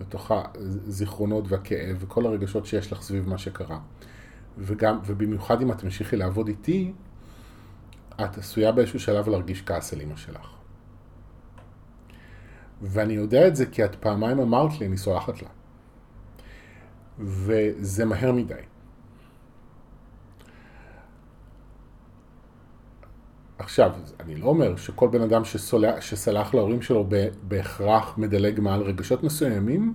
לתוך 0.02 0.32
הזיכרונות 0.56 1.46
והכאב 1.48 1.98
וכל 2.00 2.26
הרגשות 2.26 2.66
שיש 2.66 2.92
לך 2.92 3.02
סביב 3.02 3.30
מה 3.30 3.38
שקרה, 3.38 3.80
וגם, 4.58 5.00
ובמיוחד 5.06 5.62
אם 5.62 5.72
את 5.72 5.78
תמשיכי 5.78 6.16
לעבוד 6.16 6.48
איתי, 6.48 6.94
את 8.26 8.38
עשויה 8.38 8.72
באיזשהו 8.72 9.00
שלב 9.00 9.30
להרגיש 9.30 9.62
כעס 9.62 9.94
על 9.94 10.02
אמא 10.02 10.16
שלך. 10.16 10.48
ואני 12.82 13.14
יודע 13.14 13.48
את 13.48 13.56
זה 13.56 13.66
כי 13.66 13.86
את 13.86 13.96
פעמיים 13.96 14.40
אמרת 14.40 14.80
לי, 14.80 14.86
אני 14.86 14.98
סולחת 14.98 15.42
לה. 15.42 15.50
וזה 17.20 18.06
מהר 18.06 18.32
מדי. 18.32 18.54
עכשיו, 23.60 23.92
אני 24.20 24.36
לא 24.36 24.46
אומר 24.46 24.76
שכל 24.76 25.08
בן 25.08 25.22
אדם 25.22 25.46
שסולח, 25.46 26.02
שסלח 26.02 26.54
להורים 26.54 26.82
שלו 26.82 27.10
בהכרח 27.44 28.18
מדלג 28.18 28.60
מעל 28.60 28.82
רגשות 28.82 29.24
מסוימים, 29.24 29.94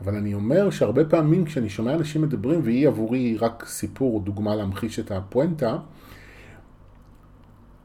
אבל 0.00 0.16
אני 0.16 0.34
אומר 0.34 0.70
שהרבה 0.70 1.04
פעמים 1.04 1.44
כשאני 1.44 1.68
שומע 1.68 1.94
אנשים 1.94 2.22
מדברים, 2.22 2.60
והיא 2.64 2.88
עבורי 2.88 3.36
רק 3.36 3.64
סיפור 3.66 4.20
דוגמה 4.20 4.54
להמחיש 4.54 4.98
את 4.98 5.10
הפואנטה, 5.10 5.78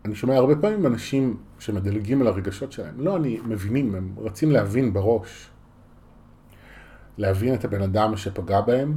אני 0.05 0.15
שומע 0.15 0.35
הרבה 0.35 0.55
פעמים 0.55 0.85
אנשים 0.85 1.38
שמדלגים 1.59 2.21
על 2.21 2.27
הרגשות 2.27 2.71
שלהם. 2.71 2.93
לא, 2.97 3.17
אני 3.17 3.39
מבינים, 3.45 3.95
הם 3.95 4.15
רצים 4.17 4.51
להבין 4.51 4.93
בראש. 4.93 5.50
להבין 7.17 7.53
את 7.53 7.65
הבן 7.65 7.81
אדם 7.81 8.17
שפגע 8.17 8.62
בהם, 8.62 8.93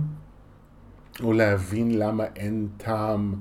או 1.23 1.33
להבין 1.33 1.99
למה 1.99 2.25
אין 2.37 2.69
טעם 2.77 3.35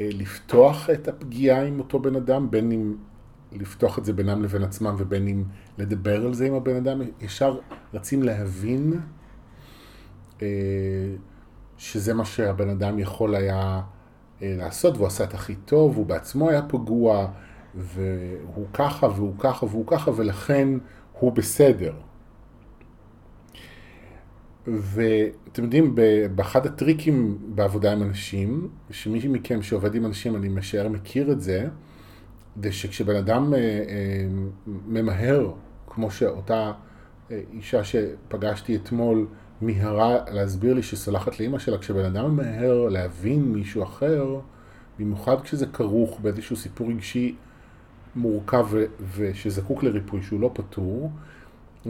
אה, 0.00 0.08
לפתוח 0.12 0.90
את 0.90 1.08
הפגיעה 1.08 1.64
עם 1.66 1.78
אותו 1.78 1.98
בן 1.98 2.16
אדם, 2.16 2.50
בין 2.50 2.72
אם 2.72 2.96
לפתוח 3.52 3.98
את 3.98 4.04
זה 4.04 4.12
בינם 4.12 4.42
לבין 4.42 4.62
עצמם 4.62 4.94
ובין 4.98 5.28
אם 5.28 5.44
לדבר 5.78 6.26
על 6.26 6.34
זה 6.34 6.46
עם 6.46 6.54
הבן 6.54 6.76
אדם, 6.76 7.00
ישר 7.20 7.58
רצים 7.94 8.22
להבין 8.22 9.00
אה, 10.42 10.46
שזה 11.78 12.14
מה 12.14 12.24
שהבן 12.24 12.68
אדם 12.68 12.98
יכול 12.98 13.34
היה 13.34 13.82
לעשות, 14.42 14.94
והוא 14.94 15.06
עשה 15.06 15.24
את 15.24 15.34
הכי 15.34 15.54
טוב, 15.54 15.96
הוא 15.96 16.06
בעצמו 16.06 16.50
היה 16.50 16.62
פגוע, 16.62 17.28
והוא 17.74 18.66
ככה 18.72 19.06
והוא 19.06 19.34
ככה 19.38 19.66
והוא 19.66 19.86
ככה, 19.86 20.10
ולכן 20.16 20.68
הוא 21.12 21.32
בסדר. 21.32 21.92
ואתם 24.66 25.64
יודעים, 25.64 25.94
באחד 26.34 26.66
הטריקים 26.66 27.38
בעבודה 27.54 27.92
עם 27.92 28.02
אנשים, 28.02 28.68
שמי 28.90 29.28
מכם 29.28 29.62
שעובד 29.62 29.94
עם 29.94 30.06
אנשים, 30.06 30.36
אני 30.36 30.48
משער 30.48 30.88
מכיר 30.88 31.32
את 31.32 31.40
זה, 31.40 31.68
זה 32.62 32.72
שכשבן 32.72 33.16
אדם 33.16 33.54
אה, 33.54 33.58
אה, 33.58 34.26
ממהר, 34.66 35.52
כמו 35.86 36.10
שאותה 36.10 36.72
אה, 37.30 37.40
אישה 37.52 37.84
שפגשתי 37.84 38.76
אתמול 38.76 39.26
מיהרה 39.60 40.16
להסביר 40.30 40.74
לי 40.74 40.82
שסולחת 40.82 41.40
לאימא 41.40 41.58
שלה, 41.58 41.78
כשבן 41.78 42.04
אדם 42.04 42.30
ממהר 42.30 42.88
להבין 42.88 43.52
מישהו 43.52 43.82
אחר, 43.82 44.40
במיוחד 44.98 45.40
כשזה 45.40 45.66
כרוך 45.66 46.20
באיזשהו 46.20 46.56
סיפור 46.56 46.88
רגשי 46.88 47.34
מורכב 48.16 48.66
ושזקוק 49.16 49.82
לריפוי 49.82 50.22
שהוא 50.22 50.40
לא 50.40 50.50
פתור, 50.54 51.10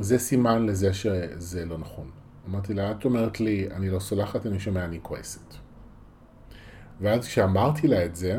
זה 0.01 0.19
סימן 0.19 0.67
לזה 0.67 0.93
שזה 0.93 1.65
לא 1.65 1.79
נכון. 1.79 2.11
אמרתי 2.49 2.75
לה, 2.75 2.91
את 2.91 3.05
אומרת 3.05 3.41
לי, 3.41 3.69
אני 3.71 3.91
לא 3.91 3.99
סולחת, 3.99 4.47
אני 4.47 4.61
שומע, 4.61 4.85
אני 4.85 4.99
כועסת. 5.03 5.55
ואז 7.01 7.27
כשאמרתי 7.27 7.89
לה 7.89 8.05
את 8.05 8.17
זה, 8.17 8.39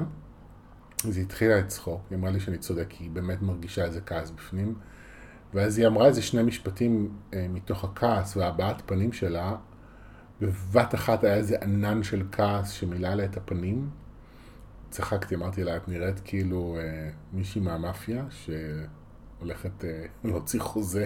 אז 1.08 1.18
היא 1.18 1.26
התחילה 1.26 1.58
לצחוק, 1.58 2.02
היא 2.10 2.18
אמרה 2.18 2.32
לי 2.32 2.40
שאני 2.40 2.58
צודק, 2.58 2.92
היא 2.92 3.10
באמת 3.12 3.42
מרגישה 3.42 3.86
איזה 3.86 4.02
כעס 4.02 4.32
בפנים. 4.32 4.76
ואז 5.54 5.78
היא 5.78 5.88
אמרה 5.88 6.06
איזה 6.06 6.22
שני 6.22 6.44
משפטים 6.44 7.10
אה, 7.34 7.48
מתוך 7.50 7.84
הכעס 7.84 8.38
והבעת 8.38 8.82
פנים 8.86 9.14
שלה, 9.14 9.56
בבת 10.42 10.96
אחת 10.96 11.24
היה 11.24 11.36
איזה 11.36 11.58
ענן 11.62 12.04
של 12.04 12.24
כעס 12.32 12.72
שמילא 12.72 13.10
לה 13.10 13.26
את 13.26 13.38
הפנים. 13.38 13.90
צחקתי, 14.90 15.36
אמרתי 15.36 15.64
לה, 15.64 15.78
את 15.78 15.88
נראית 15.88 16.20
כאילו 16.26 16.78
אה, 16.80 17.10
מישהי 17.34 17.62
מהמאפיה 17.62 18.26
שהולכת 18.30 19.86
אה, 19.86 20.06
להוציא 20.30 20.60
חוזה 20.60 21.06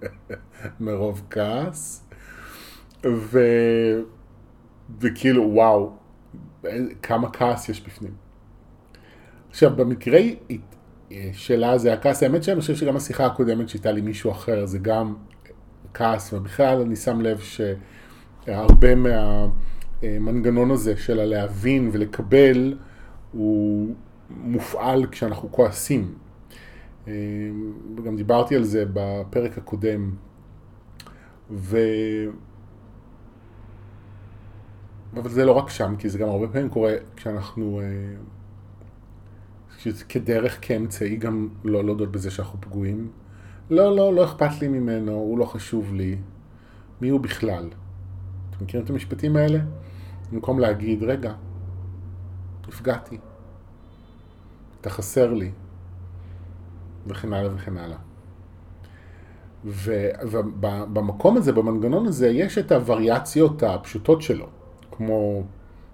מרוב 0.80 1.26
כעס. 1.30 2.08
ו... 3.06 3.38
וכאילו, 5.00 5.42
וואו, 5.42 5.96
כמה 7.02 7.30
כעס 7.32 7.68
יש 7.68 7.80
בפנים. 7.86 8.14
עכשיו, 9.50 9.76
במקרה 9.76 10.20
שלה 11.32 11.78
זה 11.78 11.92
הכעס, 11.92 12.22
האמת 12.22 12.42
שאני 12.42 12.60
חושב 12.60 12.74
שגם 12.74 12.96
השיחה 12.96 13.26
הקודמת 13.26 13.68
שהייתה 13.68 13.92
לי 13.92 14.00
מישהו 14.00 14.30
אחר, 14.30 14.66
זה 14.66 14.78
גם 14.78 15.14
כעס, 15.94 16.32
ובכלל 16.32 16.80
אני 16.80 16.96
שם 16.96 17.20
לב 17.20 17.40
שהרבה 18.46 18.88
מהמנגנון 18.94 20.70
הזה 20.70 20.96
של 20.96 21.20
הלהבין 21.20 21.90
ולקבל, 21.92 22.76
הוא 23.32 23.94
מופעל 24.30 25.06
כשאנחנו 25.06 25.52
כועסים. 25.52 26.14
וגם 27.96 28.16
דיברתי 28.16 28.56
על 28.56 28.64
זה 28.64 28.84
בפרק 28.92 29.58
הקודם. 29.58 30.10
ו... 31.50 31.78
אבל 35.16 35.30
זה 35.30 35.44
לא 35.44 35.52
רק 35.52 35.70
שם, 35.70 35.94
כי 35.98 36.08
זה 36.08 36.18
גם 36.18 36.28
הרבה 36.28 36.48
פעמים 36.48 36.68
קורה 36.68 36.92
כשאנחנו, 37.16 37.80
כדרך, 40.08 40.58
כאמצעי 40.62 41.16
גם 41.16 41.48
לא 41.64 41.84
להודות 41.84 42.12
בזה 42.12 42.30
שאנחנו 42.30 42.60
פגועים. 42.60 43.10
לא, 43.70 43.96
לא, 43.96 44.14
לא 44.14 44.24
אכפת 44.24 44.60
לי 44.60 44.68
ממנו, 44.68 45.12
הוא 45.12 45.38
לא 45.38 45.44
חשוב 45.44 45.94
לי. 45.94 46.16
מי 47.00 47.08
הוא 47.08 47.20
בכלל? 47.20 47.68
אתם 48.50 48.64
מכירים 48.64 48.84
את 48.84 48.90
המשפטים 48.90 49.36
האלה? 49.36 49.58
במקום 50.32 50.58
להגיד, 50.58 51.02
רגע, 51.02 51.34
נפגעתי, 52.68 53.18
אתה 54.80 54.90
חסר 54.90 55.32
לי, 55.34 55.50
וכן 57.06 57.32
הלאה 57.32 57.54
וכן 57.54 57.76
הלאה. 57.76 57.98
ובמקום 59.64 61.36
הזה, 61.36 61.52
במנגנון 61.52 62.06
הזה, 62.06 62.28
יש 62.28 62.58
את 62.58 62.72
הווריאציות 62.72 63.62
הפשוטות 63.62 64.22
שלו. 64.22 64.46
כמו 64.90 65.42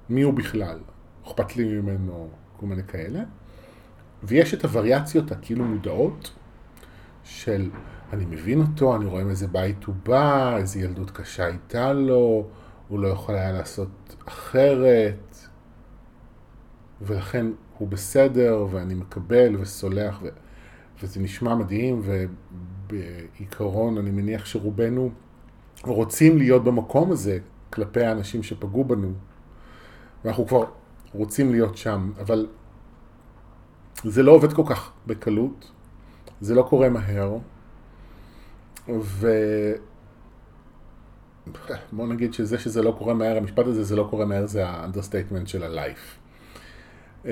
מי 0.08 0.22
הוא 0.22 0.34
בכלל, 0.34 0.78
אכפת 1.26 1.56
לי 1.56 1.64
ממנו, 1.64 2.28
כל 2.56 2.66
מיני 2.66 2.82
כאלה. 2.82 3.20
ויש 4.22 4.54
את 4.54 4.64
הווריאציות 4.64 5.32
הכאילו 5.32 5.64
מודעות 5.64 6.30
של 7.24 7.70
אני 8.12 8.24
מבין 8.24 8.60
אותו, 8.60 8.96
אני 8.96 9.04
רואה 9.04 9.24
מאיזה 9.24 9.46
בית 9.46 9.84
הוא 9.84 9.94
בא, 10.04 10.56
איזה 10.56 10.80
ילדות 10.80 11.10
קשה 11.10 11.46
הייתה 11.46 11.92
לו, 11.92 12.46
הוא 12.88 13.00
לא 13.00 13.08
יכול 13.08 13.34
היה 13.34 13.52
לעשות 13.52 14.16
אחרת, 14.28 15.36
ולכן 17.02 17.46
הוא 17.78 17.88
בסדר, 17.88 18.66
ואני 18.70 18.94
מקבל 18.94 19.56
וסולח, 19.60 20.18
ו... 20.22 20.28
וזה 21.02 21.20
נשמע 21.20 21.54
מדהים, 21.54 22.02
ובעיקרון 22.04 23.98
אני 23.98 24.10
מניח 24.10 24.44
שרובנו 24.44 25.10
רוצים 25.82 26.38
להיות 26.38 26.64
במקום 26.64 27.12
הזה 27.12 27.38
כלפי 27.70 28.04
האנשים 28.04 28.42
שפגעו 28.42 28.84
בנו, 28.84 29.12
ואנחנו 30.24 30.46
כבר 30.46 30.64
רוצים 31.14 31.50
להיות 31.50 31.76
שם, 31.76 32.12
אבל 32.20 32.46
זה 34.04 34.22
לא 34.22 34.32
עובד 34.32 34.52
כל 34.52 34.62
כך 34.66 34.92
בקלות, 35.06 35.70
זה 36.40 36.54
לא 36.54 36.62
קורה 36.62 36.88
מהר, 36.88 37.36
ו... 38.88 39.28
בוא 41.92 42.06
נגיד 42.06 42.34
שזה 42.34 42.58
שזה 42.58 42.82
לא 42.82 42.94
קורה 42.98 43.14
מהר, 43.14 43.36
המשפט 43.36 43.66
הזה 43.66 43.84
זה 43.84 43.96
לא 43.96 44.06
קורה 44.10 44.24
מהר, 44.24 44.46
זה 44.46 44.68
ה 44.68 44.74
understatement 44.74 45.48
של 45.48 45.62
ה 45.62 45.72
life. 45.72 46.18
אמ, 47.24 47.30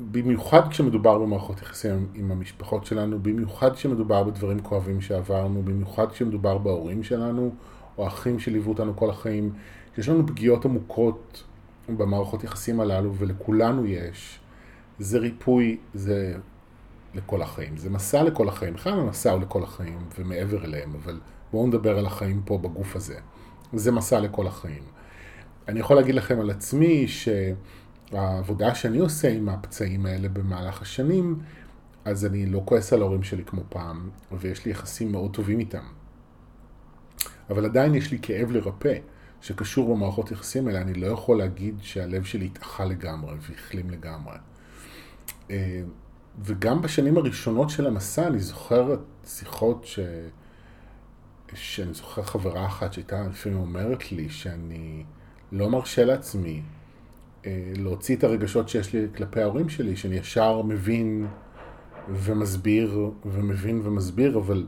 במיוחד 0.00 0.68
כשמדובר 0.70 1.18
במערכות 1.18 1.62
יחסים 1.62 2.06
עם 2.14 2.32
המשפחות 2.32 2.86
שלנו, 2.86 3.18
במיוחד 3.22 3.74
כשמדובר 3.74 4.22
בדברים 4.22 4.60
כואבים 4.60 5.00
שעברנו, 5.00 5.62
במיוחד 5.62 6.10
כשמדובר 6.10 6.58
בהורים 6.58 7.02
שלנו, 7.02 7.54
או 7.98 8.06
אחים 8.06 8.38
שליוו 8.38 8.68
אותנו 8.68 8.96
כל 8.96 9.10
החיים, 9.10 9.52
יש 9.98 10.08
לנו 10.08 10.26
פגיעות 10.26 10.64
עמוקות 10.64 11.42
במערכות 11.88 12.44
יחסים 12.44 12.80
הללו, 12.80 13.14
ולכולנו 13.14 13.86
יש. 13.86 14.38
זה 14.98 15.18
ריפוי, 15.18 15.76
זה 15.94 16.34
לכל 17.14 17.42
החיים. 17.42 17.76
זה 17.76 17.90
מסע 17.90 18.22
לכל 18.22 18.48
החיים. 18.48 18.74
בכלל 18.74 18.92
המסע 18.92 19.30
הוא 19.30 19.40
לכל 19.40 19.62
החיים 19.62 19.98
ומעבר 20.18 20.64
אליהם, 20.64 20.94
אבל 20.94 21.20
בואו 21.52 21.66
נדבר 21.66 21.98
על 21.98 22.06
החיים 22.06 22.42
פה 22.44 22.58
בגוף 22.58 22.96
הזה. 22.96 23.18
זה 23.72 23.92
מסע 23.92 24.20
לכל 24.20 24.46
החיים. 24.46 24.82
אני 25.68 25.80
יכול 25.80 25.96
להגיד 25.96 26.14
לכם 26.14 26.40
על 26.40 26.50
עצמי 26.50 27.06
שהעבודה 27.08 28.74
שאני 28.74 28.98
עושה 28.98 29.28
עם 29.28 29.48
הפצעים 29.48 30.06
האלה 30.06 30.28
במהלך 30.28 30.82
השנים, 30.82 31.38
אז 32.04 32.26
אני 32.26 32.46
לא 32.46 32.62
כועס 32.64 32.92
על 32.92 33.02
ההורים 33.02 33.22
שלי 33.22 33.44
כמו 33.44 33.62
פעם, 33.68 34.10
ויש 34.32 34.64
לי 34.64 34.70
יחסים 34.70 35.12
מאוד 35.12 35.34
טובים 35.34 35.58
איתם. 35.58 35.84
אבל 37.50 37.64
עדיין 37.64 37.94
יש 37.94 38.10
לי 38.10 38.18
כאב 38.22 38.50
לרפא 38.50 38.98
שקשור 39.40 39.94
במערכות 39.94 40.30
יחסים 40.30 40.68
האלה, 40.68 40.80
אני 40.80 40.94
לא 40.94 41.06
יכול 41.06 41.38
להגיד 41.38 41.74
שהלב 41.82 42.24
שלי 42.24 42.46
התאחה 42.46 42.84
לגמרי 42.84 43.34
והחלים 43.40 43.90
לגמרי. 43.90 44.36
אה, 45.50 45.82
וגם 46.44 46.82
בשנים 46.82 47.16
הראשונות 47.16 47.70
של 47.70 47.86
המסע 47.86 48.26
אני 48.26 48.38
זוכר 48.38 48.96
שיחות 49.24 49.84
ש... 49.84 49.98
שאני 51.54 51.94
זוכר 51.94 52.22
חברה 52.22 52.66
אחת 52.66 52.92
שהייתה 52.92 53.28
לפעמים 53.30 53.58
אומרת 53.58 54.12
לי 54.12 54.28
שאני 54.28 55.04
לא 55.52 55.70
מרשה 55.70 56.04
לעצמי 56.04 56.62
אה, 57.46 57.72
להוציא 57.76 58.16
את 58.16 58.24
הרגשות 58.24 58.68
שיש 58.68 58.92
לי 58.92 59.06
כלפי 59.16 59.42
ההורים 59.42 59.68
שלי, 59.68 59.96
שאני 59.96 60.16
ישר 60.16 60.62
מבין 60.62 61.26
ומסביר 62.08 63.10
ומבין 63.24 63.80
ומסביר, 63.84 64.38
אבל 64.38 64.66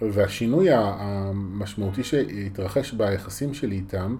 והשינוי 0.00 0.68
המשמעותי 0.72 2.04
שהתרחש 2.04 2.92
ביחסים 2.92 3.54
שלי 3.54 3.76
איתם 3.76 4.16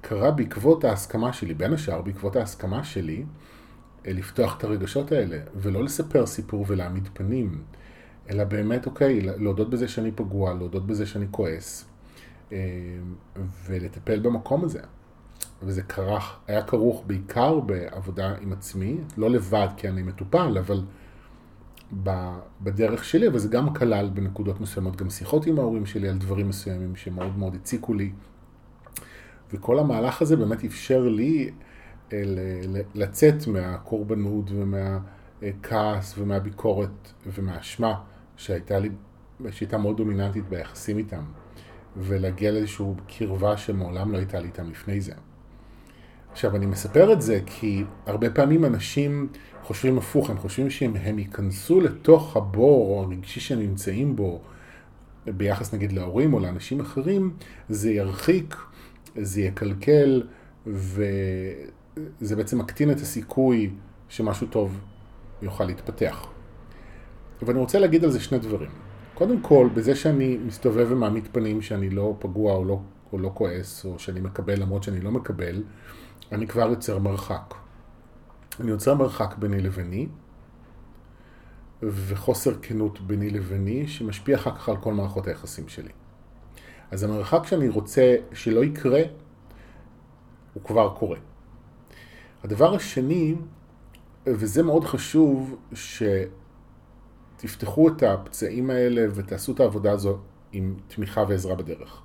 קרה 0.00 0.30
בעקבות 0.30 0.84
ההסכמה 0.84 1.32
שלי, 1.32 1.54
בין 1.54 1.72
השאר 1.72 2.02
בעקבות 2.02 2.36
ההסכמה 2.36 2.84
שלי 2.84 3.24
לפתוח 4.06 4.58
את 4.58 4.64
הרגשות 4.64 5.12
האלה 5.12 5.38
ולא 5.56 5.84
לספר 5.84 6.26
סיפור 6.26 6.64
ולהעמיד 6.68 7.08
פנים, 7.12 7.62
אלא 8.30 8.44
באמת, 8.44 8.86
אוקיי, 8.86 9.20
להודות 9.20 9.70
בזה 9.70 9.88
שאני 9.88 10.12
פגוע, 10.12 10.54
להודות 10.54 10.86
בזה 10.86 11.06
שאני 11.06 11.26
כועס 11.30 11.84
אה, 12.52 12.58
ולטפל 13.66 14.20
במקום 14.20 14.64
הזה. 14.64 14.80
וזה 15.62 15.82
כרך, 15.82 16.36
היה 16.46 16.62
כרוך 16.62 17.02
בעיקר 17.06 17.60
בעבודה 17.60 18.34
עם 18.40 18.52
עצמי, 18.52 18.96
לא 19.16 19.30
לבד 19.30 19.68
כי 19.76 19.88
אני 19.88 20.02
מטופל, 20.02 20.58
אבל 20.58 20.82
בדרך 22.62 23.04
שלי, 23.04 23.28
אבל 23.28 23.38
זה 23.38 23.48
גם 23.48 23.74
כלל 23.74 24.10
בנקודות 24.14 24.60
מסוימות 24.60 24.96
גם 24.96 25.10
שיחות 25.10 25.46
עם 25.46 25.58
ההורים 25.58 25.86
שלי 25.86 26.08
על 26.08 26.18
דברים 26.18 26.48
מסוימים 26.48 26.96
שמאוד 26.96 27.38
מאוד 27.38 27.54
הציקו 27.54 27.94
לי. 27.94 28.12
וכל 29.52 29.78
המהלך 29.78 30.22
הזה 30.22 30.36
באמת 30.36 30.64
אפשר 30.64 31.08
לי 31.08 31.50
לצאת 32.94 33.46
מהקורבנות 33.46 34.50
ומהכעס 34.50 36.14
ומהביקורת 36.18 37.12
ומהאשמה 37.26 37.94
שהייתה 38.36 38.78
לי, 38.78 38.88
שהייתה 39.50 39.78
מאוד 39.78 39.96
דומיננטית 39.96 40.48
ביחסים 40.48 40.98
איתם, 40.98 41.22
ולהגיע 41.96 42.50
לאיזושהי 42.50 42.86
קרבה 43.18 43.56
שמעולם 43.56 44.12
לא 44.12 44.18
הייתה 44.18 44.40
לי 44.40 44.46
איתם 44.46 44.70
לפני 44.70 45.00
זה. 45.00 45.12
עכשיו, 46.32 46.56
אני 46.56 46.66
מספר 46.66 47.12
את 47.12 47.22
זה 47.22 47.40
כי 47.46 47.84
הרבה 48.06 48.30
פעמים 48.30 48.64
אנשים 48.64 49.28
חושבים 49.62 49.98
הפוך, 49.98 50.30
הם 50.30 50.38
חושבים 50.38 50.70
שאם 50.70 50.96
הם 50.96 51.18
ייכנסו 51.18 51.80
לתוך 51.80 52.36
הבור 52.36 53.00
הרגשי 53.00 53.40
שהם 53.40 53.58
נמצאים 53.58 54.16
בו, 54.16 54.40
ביחס 55.26 55.74
נגיד 55.74 55.92
להורים 55.92 56.34
או 56.34 56.40
לאנשים 56.40 56.80
אחרים, 56.80 57.34
זה 57.68 57.90
ירחיק, 57.90 58.56
זה 59.16 59.40
יקלקל, 59.40 60.22
וזה 61.96 62.36
בעצם 62.36 62.58
מקטין 62.58 62.90
את 62.90 62.96
הסיכוי 62.96 63.70
שמשהו 64.08 64.46
טוב 64.46 64.80
יוכל 65.42 65.64
להתפתח. 65.64 66.26
ואני 67.42 67.58
רוצה 67.58 67.78
להגיד 67.78 68.04
על 68.04 68.10
זה 68.10 68.20
שני 68.20 68.38
דברים. 68.38 68.70
קודם 69.14 69.40
כל, 69.40 69.68
בזה 69.74 69.94
שאני 69.94 70.38
מסתובב 70.46 70.86
ומעמיד 70.90 71.28
פנים 71.32 71.62
שאני 71.62 71.90
לא 71.90 72.16
פגוע 72.18 72.54
או 72.54 72.64
לא, 72.64 72.80
או 73.12 73.18
לא 73.18 73.30
כועס, 73.34 73.84
או 73.84 73.98
שאני 73.98 74.20
מקבל 74.20 74.60
למרות 74.60 74.82
שאני 74.82 75.00
לא 75.00 75.10
מקבל, 75.10 75.62
אני 76.32 76.46
כבר 76.46 76.68
יוצר 76.70 76.98
מרחק. 76.98 77.54
אני 78.60 78.70
יוצר 78.70 78.94
מרחק 78.94 79.34
ביני 79.38 79.60
לביני, 79.60 80.06
וחוסר 81.82 82.54
כנות 82.62 83.00
ביני 83.00 83.30
לביני, 83.30 83.88
שמשפיע 83.88 84.36
אחר 84.36 84.50
כך 84.50 84.68
על 84.68 84.76
כל 84.76 84.94
מערכות 84.94 85.26
היחסים 85.26 85.68
שלי. 85.68 85.90
אז 86.90 87.02
המרחק 87.02 87.46
שאני 87.46 87.68
רוצה 87.68 88.16
שלא 88.32 88.64
יקרה, 88.64 89.00
הוא 90.54 90.62
כבר 90.64 90.94
קורה. 90.98 91.18
הדבר 92.44 92.74
השני, 92.74 93.34
וזה 94.26 94.62
מאוד 94.62 94.84
חשוב, 94.84 95.56
שתפתחו 97.38 97.88
את 97.88 98.02
הפצעים 98.02 98.70
האלה 98.70 99.06
ותעשו 99.14 99.52
את 99.52 99.60
העבודה 99.60 99.92
הזו 99.92 100.18
עם 100.52 100.74
תמיכה 100.88 101.24
ועזרה 101.28 101.54
בדרך. 101.54 102.02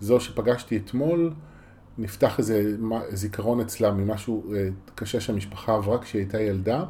זו 0.00 0.20
שפגשתי 0.20 0.76
אתמול, 0.76 1.32
נפתח 1.98 2.38
איזה 2.38 2.76
זיכרון 3.10 3.60
אצלה 3.60 3.90
ממשהו 3.90 4.54
אה, 4.54 4.68
קשה 4.94 5.20
שהמשפחה 5.20 5.74
עברה 5.74 6.02
כשהיא 6.02 6.20
הייתה 6.20 6.40
ילדה, 6.40 6.84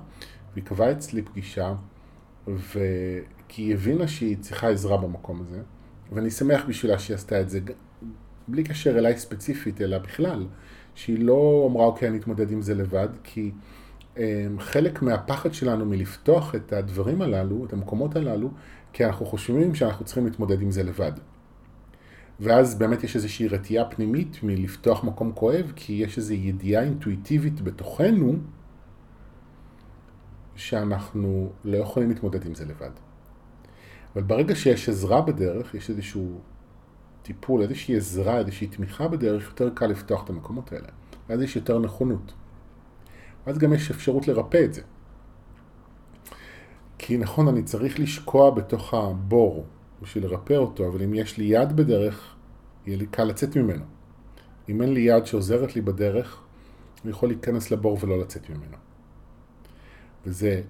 והיא 0.52 0.64
קבעה 0.64 0.92
אצלי 0.92 1.22
פגישה, 1.22 1.74
ו... 2.48 2.78
כי 3.48 3.62
היא 3.62 3.74
הבינה 3.74 4.08
שהיא 4.08 4.36
צריכה 4.40 4.68
עזרה 4.68 4.96
במקום 4.96 5.42
הזה, 5.42 5.62
ואני 6.12 6.30
שמח 6.30 6.62
בשבילה 6.68 6.98
שהיא 6.98 7.14
עשתה 7.14 7.40
את 7.40 7.50
זה, 7.50 7.60
בלי 8.48 8.64
קשר 8.64 8.98
אליי 8.98 9.18
ספציפית, 9.18 9.80
אלא 9.80 9.98
בכלל, 9.98 10.46
שהיא 10.94 11.24
לא 11.24 11.68
אמרה, 11.70 11.84
אוקיי, 11.84 12.08
אני 12.08 12.18
אתמודד 12.18 12.50
עם 12.50 12.62
זה 12.62 12.74
לבד, 12.74 13.08
כי 13.24 13.52
אמ, 14.16 14.22
חלק 14.58 15.02
מהפחד 15.02 15.54
שלנו 15.54 15.84
מלפתוח 15.84 16.54
את 16.54 16.72
הדברים 16.72 17.22
הללו, 17.22 17.64
את 17.64 17.72
המקומות 17.72 18.16
הללו, 18.16 18.50
כי 18.92 19.04
אנחנו 19.04 19.26
חושבים 19.26 19.74
שאנחנו 19.74 20.04
צריכים 20.04 20.24
להתמודד 20.24 20.62
עם 20.62 20.70
זה 20.70 20.82
לבד. 20.82 21.12
ואז 22.40 22.78
באמת 22.78 23.04
יש 23.04 23.16
איזושהי 23.16 23.48
רתיעה 23.48 23.84
פנימית 23.84 24.42
מלפתוח 24.42 25.04
מקום 25.04 25.32
כואב, 25.34 25.72
כי 25.76 25.92
יש 25.92 26.18
איזו 26.18 26.34
ידיעה 26.34 26.82
אינטואיטיבית 26.82 27.60
בתוכנו, 27.60 28.36
שאנחנו 30.54 31.52
לא 31.64 31.76
יכולים 31.76 32.08
להתמודד 32.08 32.46
עם 32.46 32.54
זה 32.54 32.64
לבד. 32.64 32.90
אבל 34.14 34.22
ברגע 34.22 34.54
שיש 34.54 34.88
עזרה 34.88 35.22
בדרך, 35.22 35.74
יש 35.74 35.90
איזשהו 35.90 36.40
טיפול, 37.22 37.62
איזושהי 37.62 37.96
עזרה, 37.96 38.38
איזושהי 38.38 38.66
תמיכה 38.66 39.08
בדרך, 39.08 39.48
יותר 39.48 39.70
קל 39.74 39.86
לפתוח 39.86 40.24
את 40.24 40.30
המקומות 40.30 40.72
האלה. 40.72 40.88
ואז 41.28 41.42
יש 41.42 41.56
יותר 41.56 41.78
נכונות. 41.78 42.32
ואז 43.46 43.58
גם 43.58 43.72
יש 43.72 43.90
אפשרות 43.90 44.28
לרפא 44.28 44.64
את 44.64 44.74
זה. 44.74 44.82
כי 46.98 47.16
נכון, 47.16 47.48
אני 47.48 47.62
צריך 47.62 48.00
לשקוע 48.00 48.50
בתוך 48.50 48.94
הבור 48.94 49.66
בשביל 50.02 50.24
לרפא 50.24 50.54
אותו, 50.54 50.88
אבל 50.88 51.02
אם 51.02 51.14
יש 51.14 51.38
לי 51.38 51.44
יד 51.44 51.76
בדרך, 51.76 52.34
יהיה 52.86 52.98
לי 52.98 53.06
קל 53.06 53.24
לצאת 53.24 53.56
ממנו. 53.56 53.84
אם 54.68 54.82
אין 54.82 54.94
לי 54.94 55.00
יד 55.00 55.26
שעוזרת 55.26 55.76
לי 55.76 55.80
בדרך, 55.80 56.42
אני 57.02 57.10
יכול 57.10 57.28
להיכנס 57.28 57.70
לבור 57.70 57.98
ולא 58.00 58.18
לצאת 58.18 58.50
ממנו. 58.50 58.76
וזה 60.26 60.62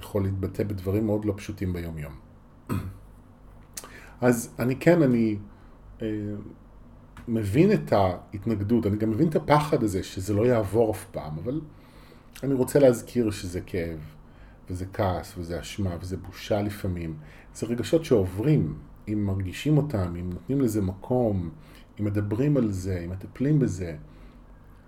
יכול 0.00 0.22
להתבטא 0.22 0.64
בדברים 0.64 1.06
מאוד 1.06 1.24
לא 1.24 1.34
פשוטים 1.36 1.72
ביום-יום. 1.72 2.12
אז 4.22 4.54
אני 4.58 4.76
כן, 4.76 5.02
אני 5.02 5.36
אה, 6.02 6.06
מבין 7.28 7.72
את 7.72 7.92
ההתנגדות, 7.92 8.86
אני 8.86 8.96
גם 8.96 9.10
מבין 9.10 9.28
את 9.28 9.36
הפחד 9.36 9.82
הזה 9.82 10.02
שזה 10.02 10.34
לא 10.34 10.46
יעבור 10.46 10.90
אף 10.90 11.04
פעם, 11.04 11.38
אבל 11.38 11.60
אני 12.42 12.54
רוצה 12.54 12.78
להזכיר 12.78 13.30
שזה 13.30 13.60
כאב, 13.60 13.98
וזה 14.70 14.86
כעס, 14.92 15.38
וזה 15.38 15.60
אשמה, 15.60 15.96
וזה 16.00 16.16
בושה 16.16 16.62
לפעמים. 16.62 17.16
זה 17.54 17.66
רגשות 17.66 18.04
שעוברים, 18.04 18.78
אם 19.08 19.26
מרגישים 19.26 19.76
אותם, 19.76 20.14
אם 20.20 20.30
נותנים 20.30 20.60
לזה 20.60 20.82
מקום, 20.82 21.50
אם 22.00 22.04
מדברים 22.04 22.56
על 22.56 22.70
זה, 22.70 23.02
אם 23.04 23.10
מטפלים 23.10 23.58
בזה, 23.58 23.96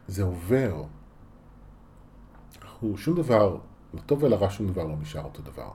זה 0.09 0.23
עובר. 0.23 0.85
אנחנו, 2.63 2.97
שום 2.97 3.17
דבר, 3.17 3.59
לטוב 3.95 4.23
ולרע 4.23 4.51
שום 4.51 4.67
דבר 4.67 4.85
לא 4.85 4.97
נשאר 4.97 5.25
אותו 5.25 5.43
דבר. 5.43 5.71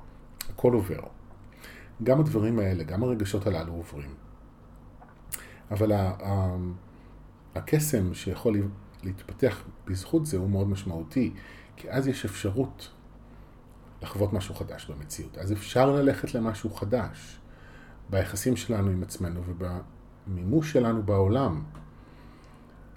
הכל 0.49 0.73
עובר. 0.73 1.18
גם 2.03 2.19
הדברים 2.19 2.59
האלה, 2.59 2.83
גם 2.83 3.03
הרגשות 3.03 3.47
הללו 3.47 3.73
עוברים. 3.73 4.13
אבל 5.71 5.91
הקסם 7.55 8.13
שיכול 8.13 8.69
להתפתח 9.03 9.63
בזכות 9.87 10.25
זה 10.25 10.37
הוא 10.37 10.49
מאוד 10.49 10.67
משמעותי, 10.69 11.33
כי 11.75 11.91
אז 11.91 12.07
יש 12.07 12.25
אפשרות 12.25 12.89
לחוות 14.01 14.33
משהו 14.33 14.55
חדש 14.55 14.85
במציאות. 14.85 15.37
אז 15.37 15.51
אפשר 15.51 15.91
ללכת 15.91 16.33
למשהו 16.33 16.69
חדש 16.69 17.39
ביחסים 18.09 18.55
שלנו 18.55 18.91
עם 18.91 19.03
עצמנו 19.03 19.41
ובמימוש 19.45 20.71
שלנו 20.71 21.03
בעולם. 21.03 21.63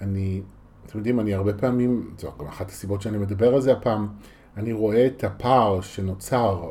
אני, 0.01 0.43
אתם 0.87 0.99
יודעים, 0.99 1.21
אני 1.21 1.35
הרבה 1.35 1.55
פעמים, 1.55 2.15
זו 2.19 2.33
גם 2.39 2.47
אחת 2.47 2.71
הסיבות 2.71 3.03
שאני 3.03 3.19
מדבר 3.19 3.55
על 3.55 3.61
זה 3.61 3.73
הפעם, 3.73 4.09
אני 4.57 4.73
רואה 4.73 5.07
את 5.07 5.25
הפער 5.25 5.81
שנוצר 5.81 6.71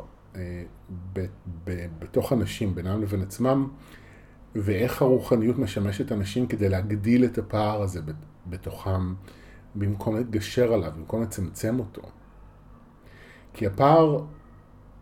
בתוך 1.98 2.32
אנשים, 2.32 2.74
בינם 2.74 3.02
לבין 3.02 3.22
עצמם, 3.22 3.68
ואיך 4.54 5.02
הרוחניות 5.02 5.58
משמשת 5.58 6.12
אנשים 6.12 6.46
כדי 6.46 6.68
להגדיל 6.68 7.24
את 7.24 7.38
הפער 7.38 7.82
הזה 7.82 8.00
בתוכם, 8.46 9.14
במקום 9.74 10.16
לגשר 10.16 10.72
עליו, 10.72 10.92
במקום 10.96 11.22
לצמצם 11.22 11.78
אותו. 11.78 12.02
כי 13.52 13.66
הפער, 13.66 14.24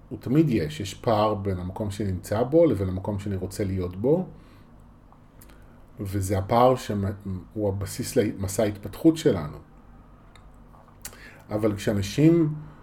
הוא 0.09 0.19
תמיד 0.21 0.51
יש, 0.51 0.81
יש 0.81 0.95
פער 0.95 1.35
בין 1.35 1.59
המקום 1.59 1.91
שנמצא 1.91 2.43
בו 2.43 2.67
לבין 2.67 2.89
המקום 2.89 3.19
שאני 3.19 3.37
רוצה 3.37 3.65
להיות 3.65 3.97
בו, 3.97 4.27
וזה 6.01 6.39
הפער 6.39 6.77
שהוא 6.77 7.69
הבסיס 7.69 8.17
למסע 8.17 8.63
ההתפתחות 8.63 9.17
שלנו. 9.17 9.57
אבל 11.51 11.77
כשאנשים 11.77 12.55
אה, 12.55 12.80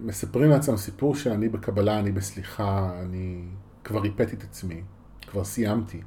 מספרים 0.00 0.50
לעצמם 0.50 0.76
סיפור 0.76 1.14
שאני 1.14 1.48
בקבלה, 1.48 1.98
אני 1.98 2.12
בסליחה, 2.12 2.90
אני 3.02 3.44
כבר 3.84 4.00
ריפאתי 4.00 4.36
את 4.36 4.42
עצמי, 4.42 4.82
כבר 5.26 5.44
סיימתי 5.44 6.00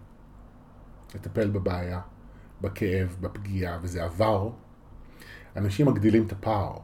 לטפל 1.16 1.50
בבעיה, 1.50 2.00
בכאב, 2.62 3.18
בפגיעה, 3.22 3.80
וזה 3.82 4.04
עבר, 4.04 4.50
אנשים 5.56 5.88
מגדילים 5.88 6.26
את 6.26 6.32
הפער. 6.32 6.78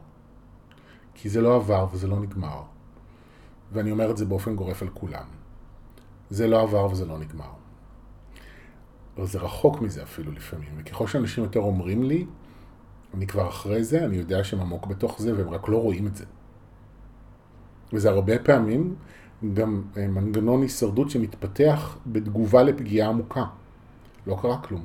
כי 1.14 1.28
זה 1.28 1.40
לא 1.40 1.56
עבר 1.56 1.86
וזה 1.92 2.08
לא 2.08 2.20
נגמר. 2.20 2.62
ואני 3.72 3.90
אומר 3.90 4.10
את 4.10 4.16
זה 4.16 4.24
באופן 4.24 4.56
גורף 4.56 4.82
על 4.82 4.88
כולם. 4.94 5.26
זה 6.30 6.46
לא 6.46 6.62
עבר 6.62 6.86
וזה 6.90 7.06
לא 7.06 7.18
נגמר. 7.18 7.50
אבל 9.16 9.26
זה 9.26 9.38
רחוק 9.38 9.80
מזה 9.80 10.02
אפילו 10.02 10.32
לפעמים, 10.32 10.68
וככל 10.76 11.06
שאנשים 11.06 11.44
יותר 11.44 11.60
אומרים 11.60 12.02
לי, 12.02 12.26
אני 13.14 13.26
כבר 13.26 13.48
אחרי 13.48 13.84
זה, 13.84 14.04
אני 14.04 14.16
יודע 14.16 14.44
שהם 14.44 14.60
עמוק 14.60 14.86
בתוך 14.86 15.20
זה, 15.20 15.36
והם 15.36 15.48
רק 15.48 15.68
לא 15.68 15.76
רואים 15.82 16.06
את 16.06 16.16
זה. 16.16 16.24
וזה 17.92 18.10
הרבה 18.10 18.38
פעמים 18.38 18.94
גם 19.54 19.82
אה, 19.96 20.06
מנגנון 20.06 20.62
הישרדות 20.62 21.10
שמתפתח 21.10 21.98
בתגובה 22.06 22.62
לפגיעה 22.62 23.08
עמוקה. 23.08 23.44
לא 24.26 24.38
קרה 24.42 24.58
כלום. 24.58 24.84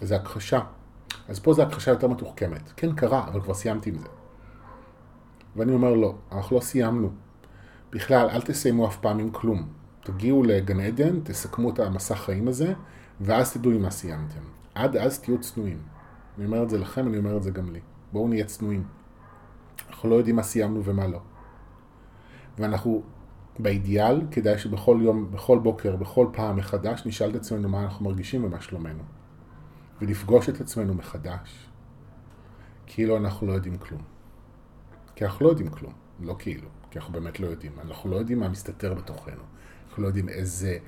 זה 0.00 0.16
הכחשה. 0.16 0.60
אז 1.28 1.38
פה 1.38 1.52
זה 1.52 1.62
הכחשה 1.62 1.90
יותר 1.90 2.08
מתוחכמת. 2.08 2.72
כן 2.76 2.94
קרה, 2.94 3.28
אבל 3.28 3.40
כבר 3.40 3.54
סיימתי 3.54 3.90
עם 3.90 3.98
זה. 3.98 4.08
ואני 5.56 5.72
אומר 5.72 5.94
לא, 5.94 6.14
אנחנו 6.32 6.56
לא 6.56 6.60
סיימנו. 6.60 7.10
בכלל, 7.92 8.28
אל 8.30 8.40
תסיימו 8.40 8.86
אף 8.86 8.96
פעם 8.96 9.18
עם 9.18 9.30
כלום. 9.30 9.68
תגיעו 10.00 10.42
לגן 10.42 10.80
עדן, 10.80 11.20
תסכמו 11.20 11.70
את 11.70 11.78
המסע 11.78 12.14
חיים 12.14 12.48
הזה, 12.48 12.72
ואז 13.20 13.52
תדעו 13.52 13.72
עם 13.72 13.82
מה 13.82 13.90
סיימתם. 13.90 14.40
עד 14.74 14.96
אז 14.96 15.20
תהיו 15.20 15.40
צנועים. 15.40 15.78
אני 16.38 16.46
אומר 16.46 16.62
את 16.62 16.70
זה 16.70 16.78
לכם, 16.78 17.08
אני 17.08 17.18
אומר 17.18 17.36
את 17.36 17.42
זה 17.42 17.50
גם 17.50 17.72
לי. 17.72 17.80
בואו 18.12 18.28
נהיה 18.28 18.44
צנועים. 18.44 18.84
אנחנו 19.88 20.08
לא 20.08 20.14
יודעים 20.14 20.36
מה 20.36 20.42
סיימנו 20.42 20.84
ומה 20.84 21.06
לא. 21.06 21.20
ואנחנו, 22.58 23.02
באידיאל, 23.58 24.20
כדאי 24.30 24.58
שבכל 24.58 24.98
יום, 25.02 25.30
בכל 25.30 25.58
בוקר, 25.58 25.96
בכל 25.96 26.26
פעם 26.32 26.56
מחדש, 26.56 27.02
נשאל 27.06 27.30
את 27.30 27.34
עצמנו 27.34 27.68
מה 27.68 27.82
אנחנו 27.82 28.04
מרגישים 28.04 28.44
ומה 28.44 28.60
שלומנו. 28.60 29.02
ולפגוש 30.00 30.48
את 30.48 30.60
עצמנו 30.60 30.94
מחדש, 30.94 31.68
כאילו 32.86 33.16
אנחנו 33.16 33.46
לא 33.46 33.52
יודעים 33.52 33.78
כלום. 33.78 34.02
כי 35.14 35.24
אנחנו 35.24 35.44
לא 35.44 35.50
יודעים 35.50 35.70
כלום, 35.70 35.92
לא 36.20 36.36
כאילו, 36.38 36.68
כי 36.90 36.98
אנחנו 36.98 37.12
באמת 37.12 37.40
לא 37.40 37.46
יודעים. 37.46 37.72
אנחנו 37.84 38.10
לא 38.10 38.16
יודעים 38.16 38.40
מה 38.40 38.48
מסתתר 38.48 38.94
בתוכנו. 38.94 39.42
אנחנו 39.88 40.02
לא 40.02 40.08
יודעים 40.08 40.28
איזה 40.28 40.78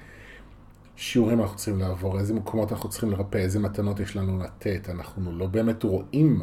שיעורים 0.96 1.40
אנחנו 1.40 1.56
צריכים 1.56 1.78
לעבור, 1.78 2.18
איזה 2.18 2.34
מקומות 2.34 2.72
אנחנו 2.72 2.88
צריכים 2.88 3.10
לרפא, 3.10 3.38
איזה 3.38 3.58
מתנות 3.58 4.00
יש 4.00 4.16
לנו 4.16 4.38
לתת. 4.38 4.88
אנחנו 4.90 5.32
לא 5.32 5.46
באמת 5.46 5.82
רואים 5.82 6.42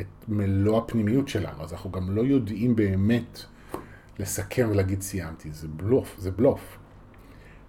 את 0.00 0.28
מלוא 0.28 0.78
הפנימיות 0.78 1.28
שלנו, 1.28 1.62
אז 1.62 1.72
אנחנו 1.72 1.90
גם 1.90 2.10
לא 2.10 2.20
יודעים 2.20 2.76
באמת 2.76 3.44
לסכם 4.18 4.68
ולהגיד 4.70 5.02
סיימתי. 5.02 5.52
זה 5.52 5.68
בלוף, 5.68 6.14
זה 6.18 6.30
בלוף. 6.30 6.78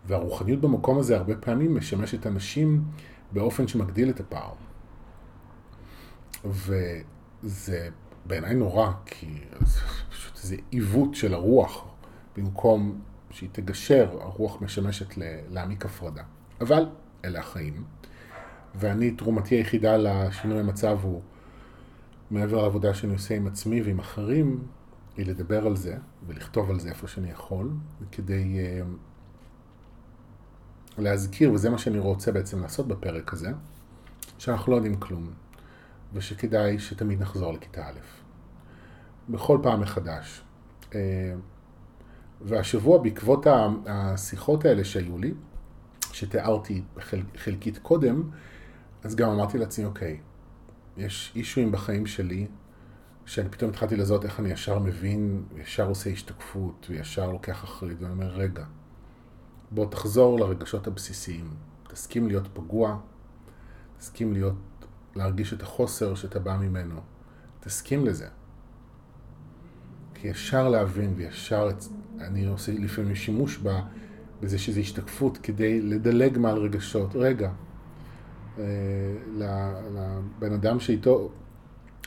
והרוחניות 0.05 0.61
במקום 0.61 0.99
הזה 0.99 1.17
הרבה 1.17 1.35
פעמים 1.35 1.75
משמשת 1.75 2.27
אנשים 2.27 2.83
באופן 3.31 3.67
שמגדיל 3.67 4.09
את 4.09 4.19
הפער. 4.19 4.53
וזה 6.45 7.89
בעיניי 8.25 8.55
נורא, 8.55 8.91
כי 9.05 9.39
זה 9.59 9.79
פשוט 10.09 10.37
איזה 10.43 10.55
עיוות 10.71 11.15
של 11.15 11.33
הרוח, 11.33 11.85
במקום 12.37 13.01
שהיא 13.31 13.49
תגשר, 13.51 14.17
הרוח 14.21 14.61
משמשת 14.61 15.13
להעמיק 15.49 15.85
הפרדה. 15.85 16.23
אבל 16.61 16.85
אלה 17.25 17.39
החיים. 17.39 17.83
ואני, 18.75 19.11
תרומתי 19.11 19.55
היחידה 19.55 19.97
לשינוי 19.97 20.59
המצב 20.59 20.97
הוא, 21.01 21.21
מעבר 22.31 22.61
לעבודה 22.61 22.93
שאני 22.93 23.13
עושה 23.13 23.35
עם 23.35 23.47
עצמי 23.47 23.81
ועם 23.81 23.99
אחרים, 23.99 24.63
היא 25.17 25.25
לדבר 25.25 25.67
על 25.67 25.75
זה 25.75 25.97
ולכתוב 26.27 26.69
על 26.69 26.79
זה 26.79 26.89
איפה 26.89 27.07
שאני 27.07 27.31
יכול, 27.31 27.71
כדי 28.11 28.57
uh, 28.57 28.85
להזכיר, 30.97 31.53
וזה 31.53 31.69
מה 31.69 31.77
שאני 31.77 31.99
רוצה 31.99 32.31
בעצם 32.31 32.61
לעשות 32.61 32.87
בפרק 32.87 33.33
הזה, 33.33 33.51
שאנחנו 34.37 34.71
לא 34.71 34.77
יודעים 34.77 34.95
כלום, 34.95 35.29
ושכדאי 36.13 36.79
שתמיד 36.79 37.21
נחזור 37.21 37.53
לכיתה 37.53 37.87
א', 37.87 37.99
בכל 39.29 39.59
פעם 39.63 39.81
מחדש. 39.81 40.41
Uh, 40.89 40.95
והשבוע, 42.41 42.97
בעקבות 42.97 43.47
השיחות 43.85 44.65
האלה 44.65 44.83
שהיו 44.83 45.17
לי, 45.17 45.33
שתיארתי 46.13 46.83
חל, 46.99 47.21
חלקית 47.37 47.77
קודם, 47.77 48.29
אז 49.03 49.15
גם 49.15 49.29
אמרתי 49.29 49.57
לעצמי, 49.57 49.85
אוקיי, 49.85 50.19
יש 50.97 51.33
אישויים 51.35 51.71
בחיים 51.71 52.05
שלי, 52.05 52.47
שאני 53.25 53.49
פתאום 53.49 53.69
התחלתי 53.69 53.95
לזהות 53.95 54.25
איך 54.25 54.39
אני 54.39 54.49
ישר 54.49 54.79
מבין, 54.79 55.43
ישר 55.57 55.87
עושה 55.87 56.09
השתקפות, 56.09 56.87
וישר 56.89 57.31
לוקח 57.31 57.63
אחריות, 57.63 58.01
ואני 58.01 58.13
אומר, 58.13 58.27
רגע, 58.27 58.63
בוא 59.71 59.91
תחזור 59.91 60.39
לרגשות 60.39 60.87
הבסיסיים. 60.87 61.49
תסכים 61.87 62.27
להיות 62.27 62.47
פגוע, 62.53 62.97
תסכים 63.97 64.33
להיות, 64.33 64.55
להרגיש 65.15 65.53
את 65.53 65.61
החוסר 65.61 66.15
שאתה 66.15 66.39
בא 66.39 66.57
ממנו. 66.57 67.01
תסכים 67.59 68.05
לזה. 68.05 68.27
כי 70.13 70.27
ישר 70.27 70.69
להבין 70.69 71.13
וישר, 71.17 71.69
אני 72.19 72.45
עושה 72.45 72.71
לפעמים 72.71 73.15
שימוש 73.15 73.59
בזה 74.41 74.57
שזה 74.57 74.79
השתקפות 74.79 75.37
כדי 75.37 75.81
לדלג 75.81 76.37
מעל 76.37 76.57
רגשות. 76.57 77.15
רגע, 77.15 77.51
אה, 78.59 78.63
לבן 79.37 80.53
אדם 80.53 80.79
שאיתו, 80.79 81.31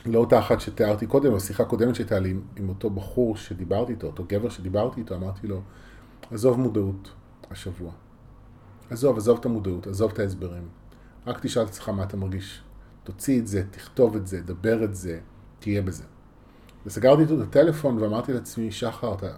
לא 0.07 0.19
אותה 0.19 0.39
אחת 0.39 0.61
שתיארתי 0.61 1.07
קודם, 1.07 1.35
בשיחה 1.35 1.65
קודמת 1.65 1.95
שהייתה 1.95 2.19
לי 2.19 2.29
עם, 2.29 2.41
עם 2.55 2.69
אותו 2.69 2.89
בחור 2.89 3.37
שדיברתי 3.37 3.91
איתו, 3.91 4.07
אותו 4.07 4.23
גבר 4.27 4.49
שדיברתי 4.49 4.99
איתו, 4.99 5.15
אמרתי 5.15 5.47
לו, 5.47 5.61
עזוב 6.31 6.59
מודעות 6.59 7.11
השבוע. 7.51 7.91
עזוב, 8.89 9.17
עזוב 9.17 9.37
את 9.39 9.45
המודעות, 9.45 9.87
עזוב 9.87 10.11
את 10.11 10.19
ההסברים. 10.19 10.67
רק 11.27 11.39
תשאל 11.41 11.63
את 11.63 11.67
עצמך 11.67 11.89
מה 11.89 12.03
אתה 12.03 12.17
מרגיש. 12.17 12.61
תוציא 13.03 13.39
את 13.39 13.47
זה, 13.47 13.63
תכתוב 13.71 14.15
את 14.15 14.27
זה, 14.27 14.41
דבר 14.41 14.83
את 14.83 14.95
זה, 14.95 15.19
תהיה 15.59 15.81
בזה. 15.81 16.03
וסגרתי 16.85 17.21
איתו 17.21 17.41
את 17.41 17.47
הטלפון 17.47 17.97
ואמרתי 17.97 18.33
לעצמי, 18.33 18.71
שחר, 18.71 19.13
אתה 19.13 19.35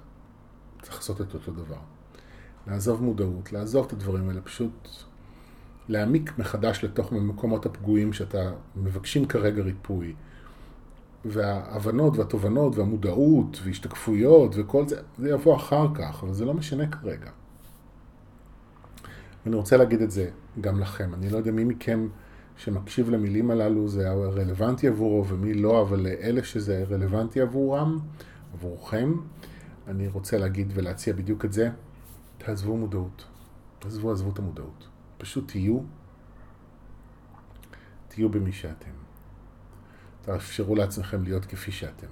צריך 0.81 0.95
לעשות 0.95 1.21
את 1.21 1.33
אותו 1.33 1.51
דבר. 1.51 1.79
לעזוב 2.67 3.03
מודעות, 3.03 3.53
לעזוב 3.53 3.85
את 3.85 3.93
הדברים 3.93 4.29
האלה, 4.29 4.41
פשוט 4.41 4.89
להעמיק 5.87 6.37
מחדש 6.37 6.83
לתוך 6.83 7.11
המקומות 7.11 7.65
הפגועים 7.65 8.13
שאתה 8.13 8.51
מבקשים 8.75 9.25
כרגע 9.25 9.63
ריפוי. 9.63 10.15
וההבנות 11.25 12.17
והתובנות 12.17 12.75
והמודעות 12.75 13.59
והשתקפויות 13.63 14.55
וכל 14.55 14.87
זה, 14.87 15.01
זה 15.17 15.29
יבוא 15.29 15.55
אחר 15.55 15.87
כך, 15.95 16.23
אבל 16.23 16.33
זה 16.33 16.45
לא 16.45 16.53
משנה 16.53 16.87
כרגע. 16.87 17.29
ואני 19.45 19.55
רוצה 19.55 19.77
להגיד 19.77 20.01
את 20.01 20.11
זה 20.11 20.29
גם 20.61 20.79
לכם. 20.79 21.13
אני 21.13 21.29
לא 21.29 21.37
יודע 21.37 21.51
מי 21.51 21.63
מכם 21.63 22.07
שמקשיב 22.57 23.09
למילים 23.09 23.51
הללו 23.51 23.87
זה 23.87 24.11
רלוונטי 24.11 24.87
עבורו 24.87 25.27
ומי 25.27 25.53
לא, 25.53 25.81
אבל 25.81 25.99
לאלה 25.99 26.43
שזה 26.43 26.85
רלוונטי 26.89 27.41
עבורם, 27.41 27.99
עבורכם, 28.53 29.13
אני 29.87 30.07
רוצה 30.07 30.37
להגיד 30.37 30.71
ולהציע 30.75 31.13
בדיוק 31.13 31.45
את 31.45 31.53
זה. 31.53 31.69
תעזבו 32.37 32.77
מודעות. 32.77 33.25
תעזבו, 33.79 34.11
עזבו 34.11 34.29
את 34.29 34.39
המודעות. 34.39 34.87
פשוט 35.17 35.47
תהיו, 35.47 35.79
תהיו 38.07 38.29
במי 38.29 38.51
שאתם. 38.51 39.08
תאפשרו 40.21 40.75
לעצמכם 40.75 41.23
להיות 41.23 41.45
כפי 41.45 41.71
שאתם. 41.71 42.07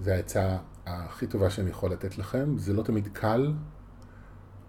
זו 0.00 0.10
העצה 0.10 0.58
הכי 0.86 1.26
טובה 1.26 1.50
שאני 1.50 1.70
יכול 1.70 1.92
לתת 1.92 2.18
לכם. 2.18 2.58
זה 2.58 2.72
לא 2.72 2.82
תמיד 2.82 3.08
קל, 3.12 3.52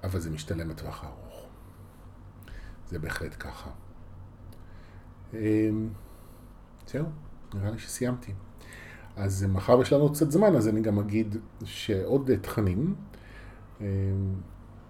אבל 0.04 0.20
זה 0.20 0.30
משתלם 0.30 0.70
לטווח 0.70 1.04
הארוך. 1.04 1.48
זה 2.90 3.00
בהחלט 3.00 3.36
ככה. 3.40 3.70
אמ, 5.34 5.90
זהו, 6.88 7.06
נראה 7.54 7.72
לי 7.72 7.80
שסיימתי. 7.80 8.34
אז 9.16 9.44
מאחר 9.44 9.78
ויש 9.78 9.94
לנו 9.94 10.12
קצת 10.12 10.32
זמן, 10.32 10.56
אז 10.56 10.68
אני 10.68 10.82
גם 10.82 11.00
אגיד 11.00 11.36
שעוד 11.64 12.32
תכנים 12.42 12.96
אמ, 13.82 13.86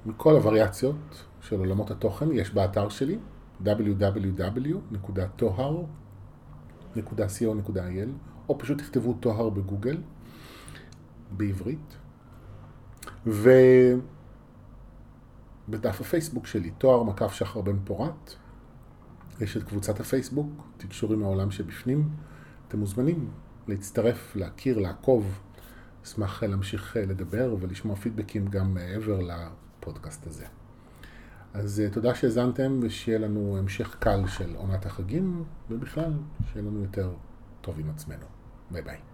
מכל 0.05 0.33
הווריאציות 0.33 1.25
של 1.41 1.59
עולמות 1.59 1.91
התוכן 1.91 2.31
יש 2.31 2.53
באתר 2.53 2.89
שלי 2.89 3.17
www.tohar.co.il 6.95 8.09
או 8.49 8.59
פשוט 8.59 8.77
תכתבו 8.77 9.13
טוהר 9.13 9.49
בגוגל 9.49 9.97
בעברית 11.31 11.97
ובדף 13.25 14.01
הפייסבוק 16.01 16.47
שלי, 16.47 16.71
תואר 16.77 17.03
מקף 17.03 17.33
שחר 17.33 17.61
בן 17.61 17.77
פורת 17.83 18.33
יש 19.41 19.57
את 19.57 19.63
קבוצת 19.63 19.99
הפייסבוק, 19.99 20.63
תקשור 20.77 21.13
עם 21.13 21.23
העולם 21.23 21.51
שבפנים. 21.51 22.09
אתם 22.67 22.79
מוזמנים 22.79 23.31
להצטרף, 23.67 24.35
להכיר, 24.35 24.79
לעקוב. 24.79 25.39
אשמח 26.03 26.43
להמשיך 26.43 26.97
לדבר 26.99 27.55
ולשמוע 27.59 27.95
פידבקים 27.95 28.47
גם 28.47 28.73
מעבר 28.73 29.19
לפודקאסט 29.21 30.27
הזה. 30.27 30.45
אז 31.53 31.79
אה, 31.79 31.89
תודה 31.89 32.15
שהאזנתם 32.15 32.79
ושיהיה 32.81 33.19
לנו 33.19 33.57
המשך 33.57 33.95
קל 33.99 34.27
של 34.27 34.55
עונת 34.55 34.85
החגים, 34.85 35.43
ובכלל, 35.69 36.13
שיהיה 36.51 36.65
לנו 36.65 36.81
יותר 36.81 37.13
טוב 37.61 37.79
עם 37.79 37.89
עצמנו. 37.89 38.25
ביי 38.71 38.81
ביי. 38.81 39.10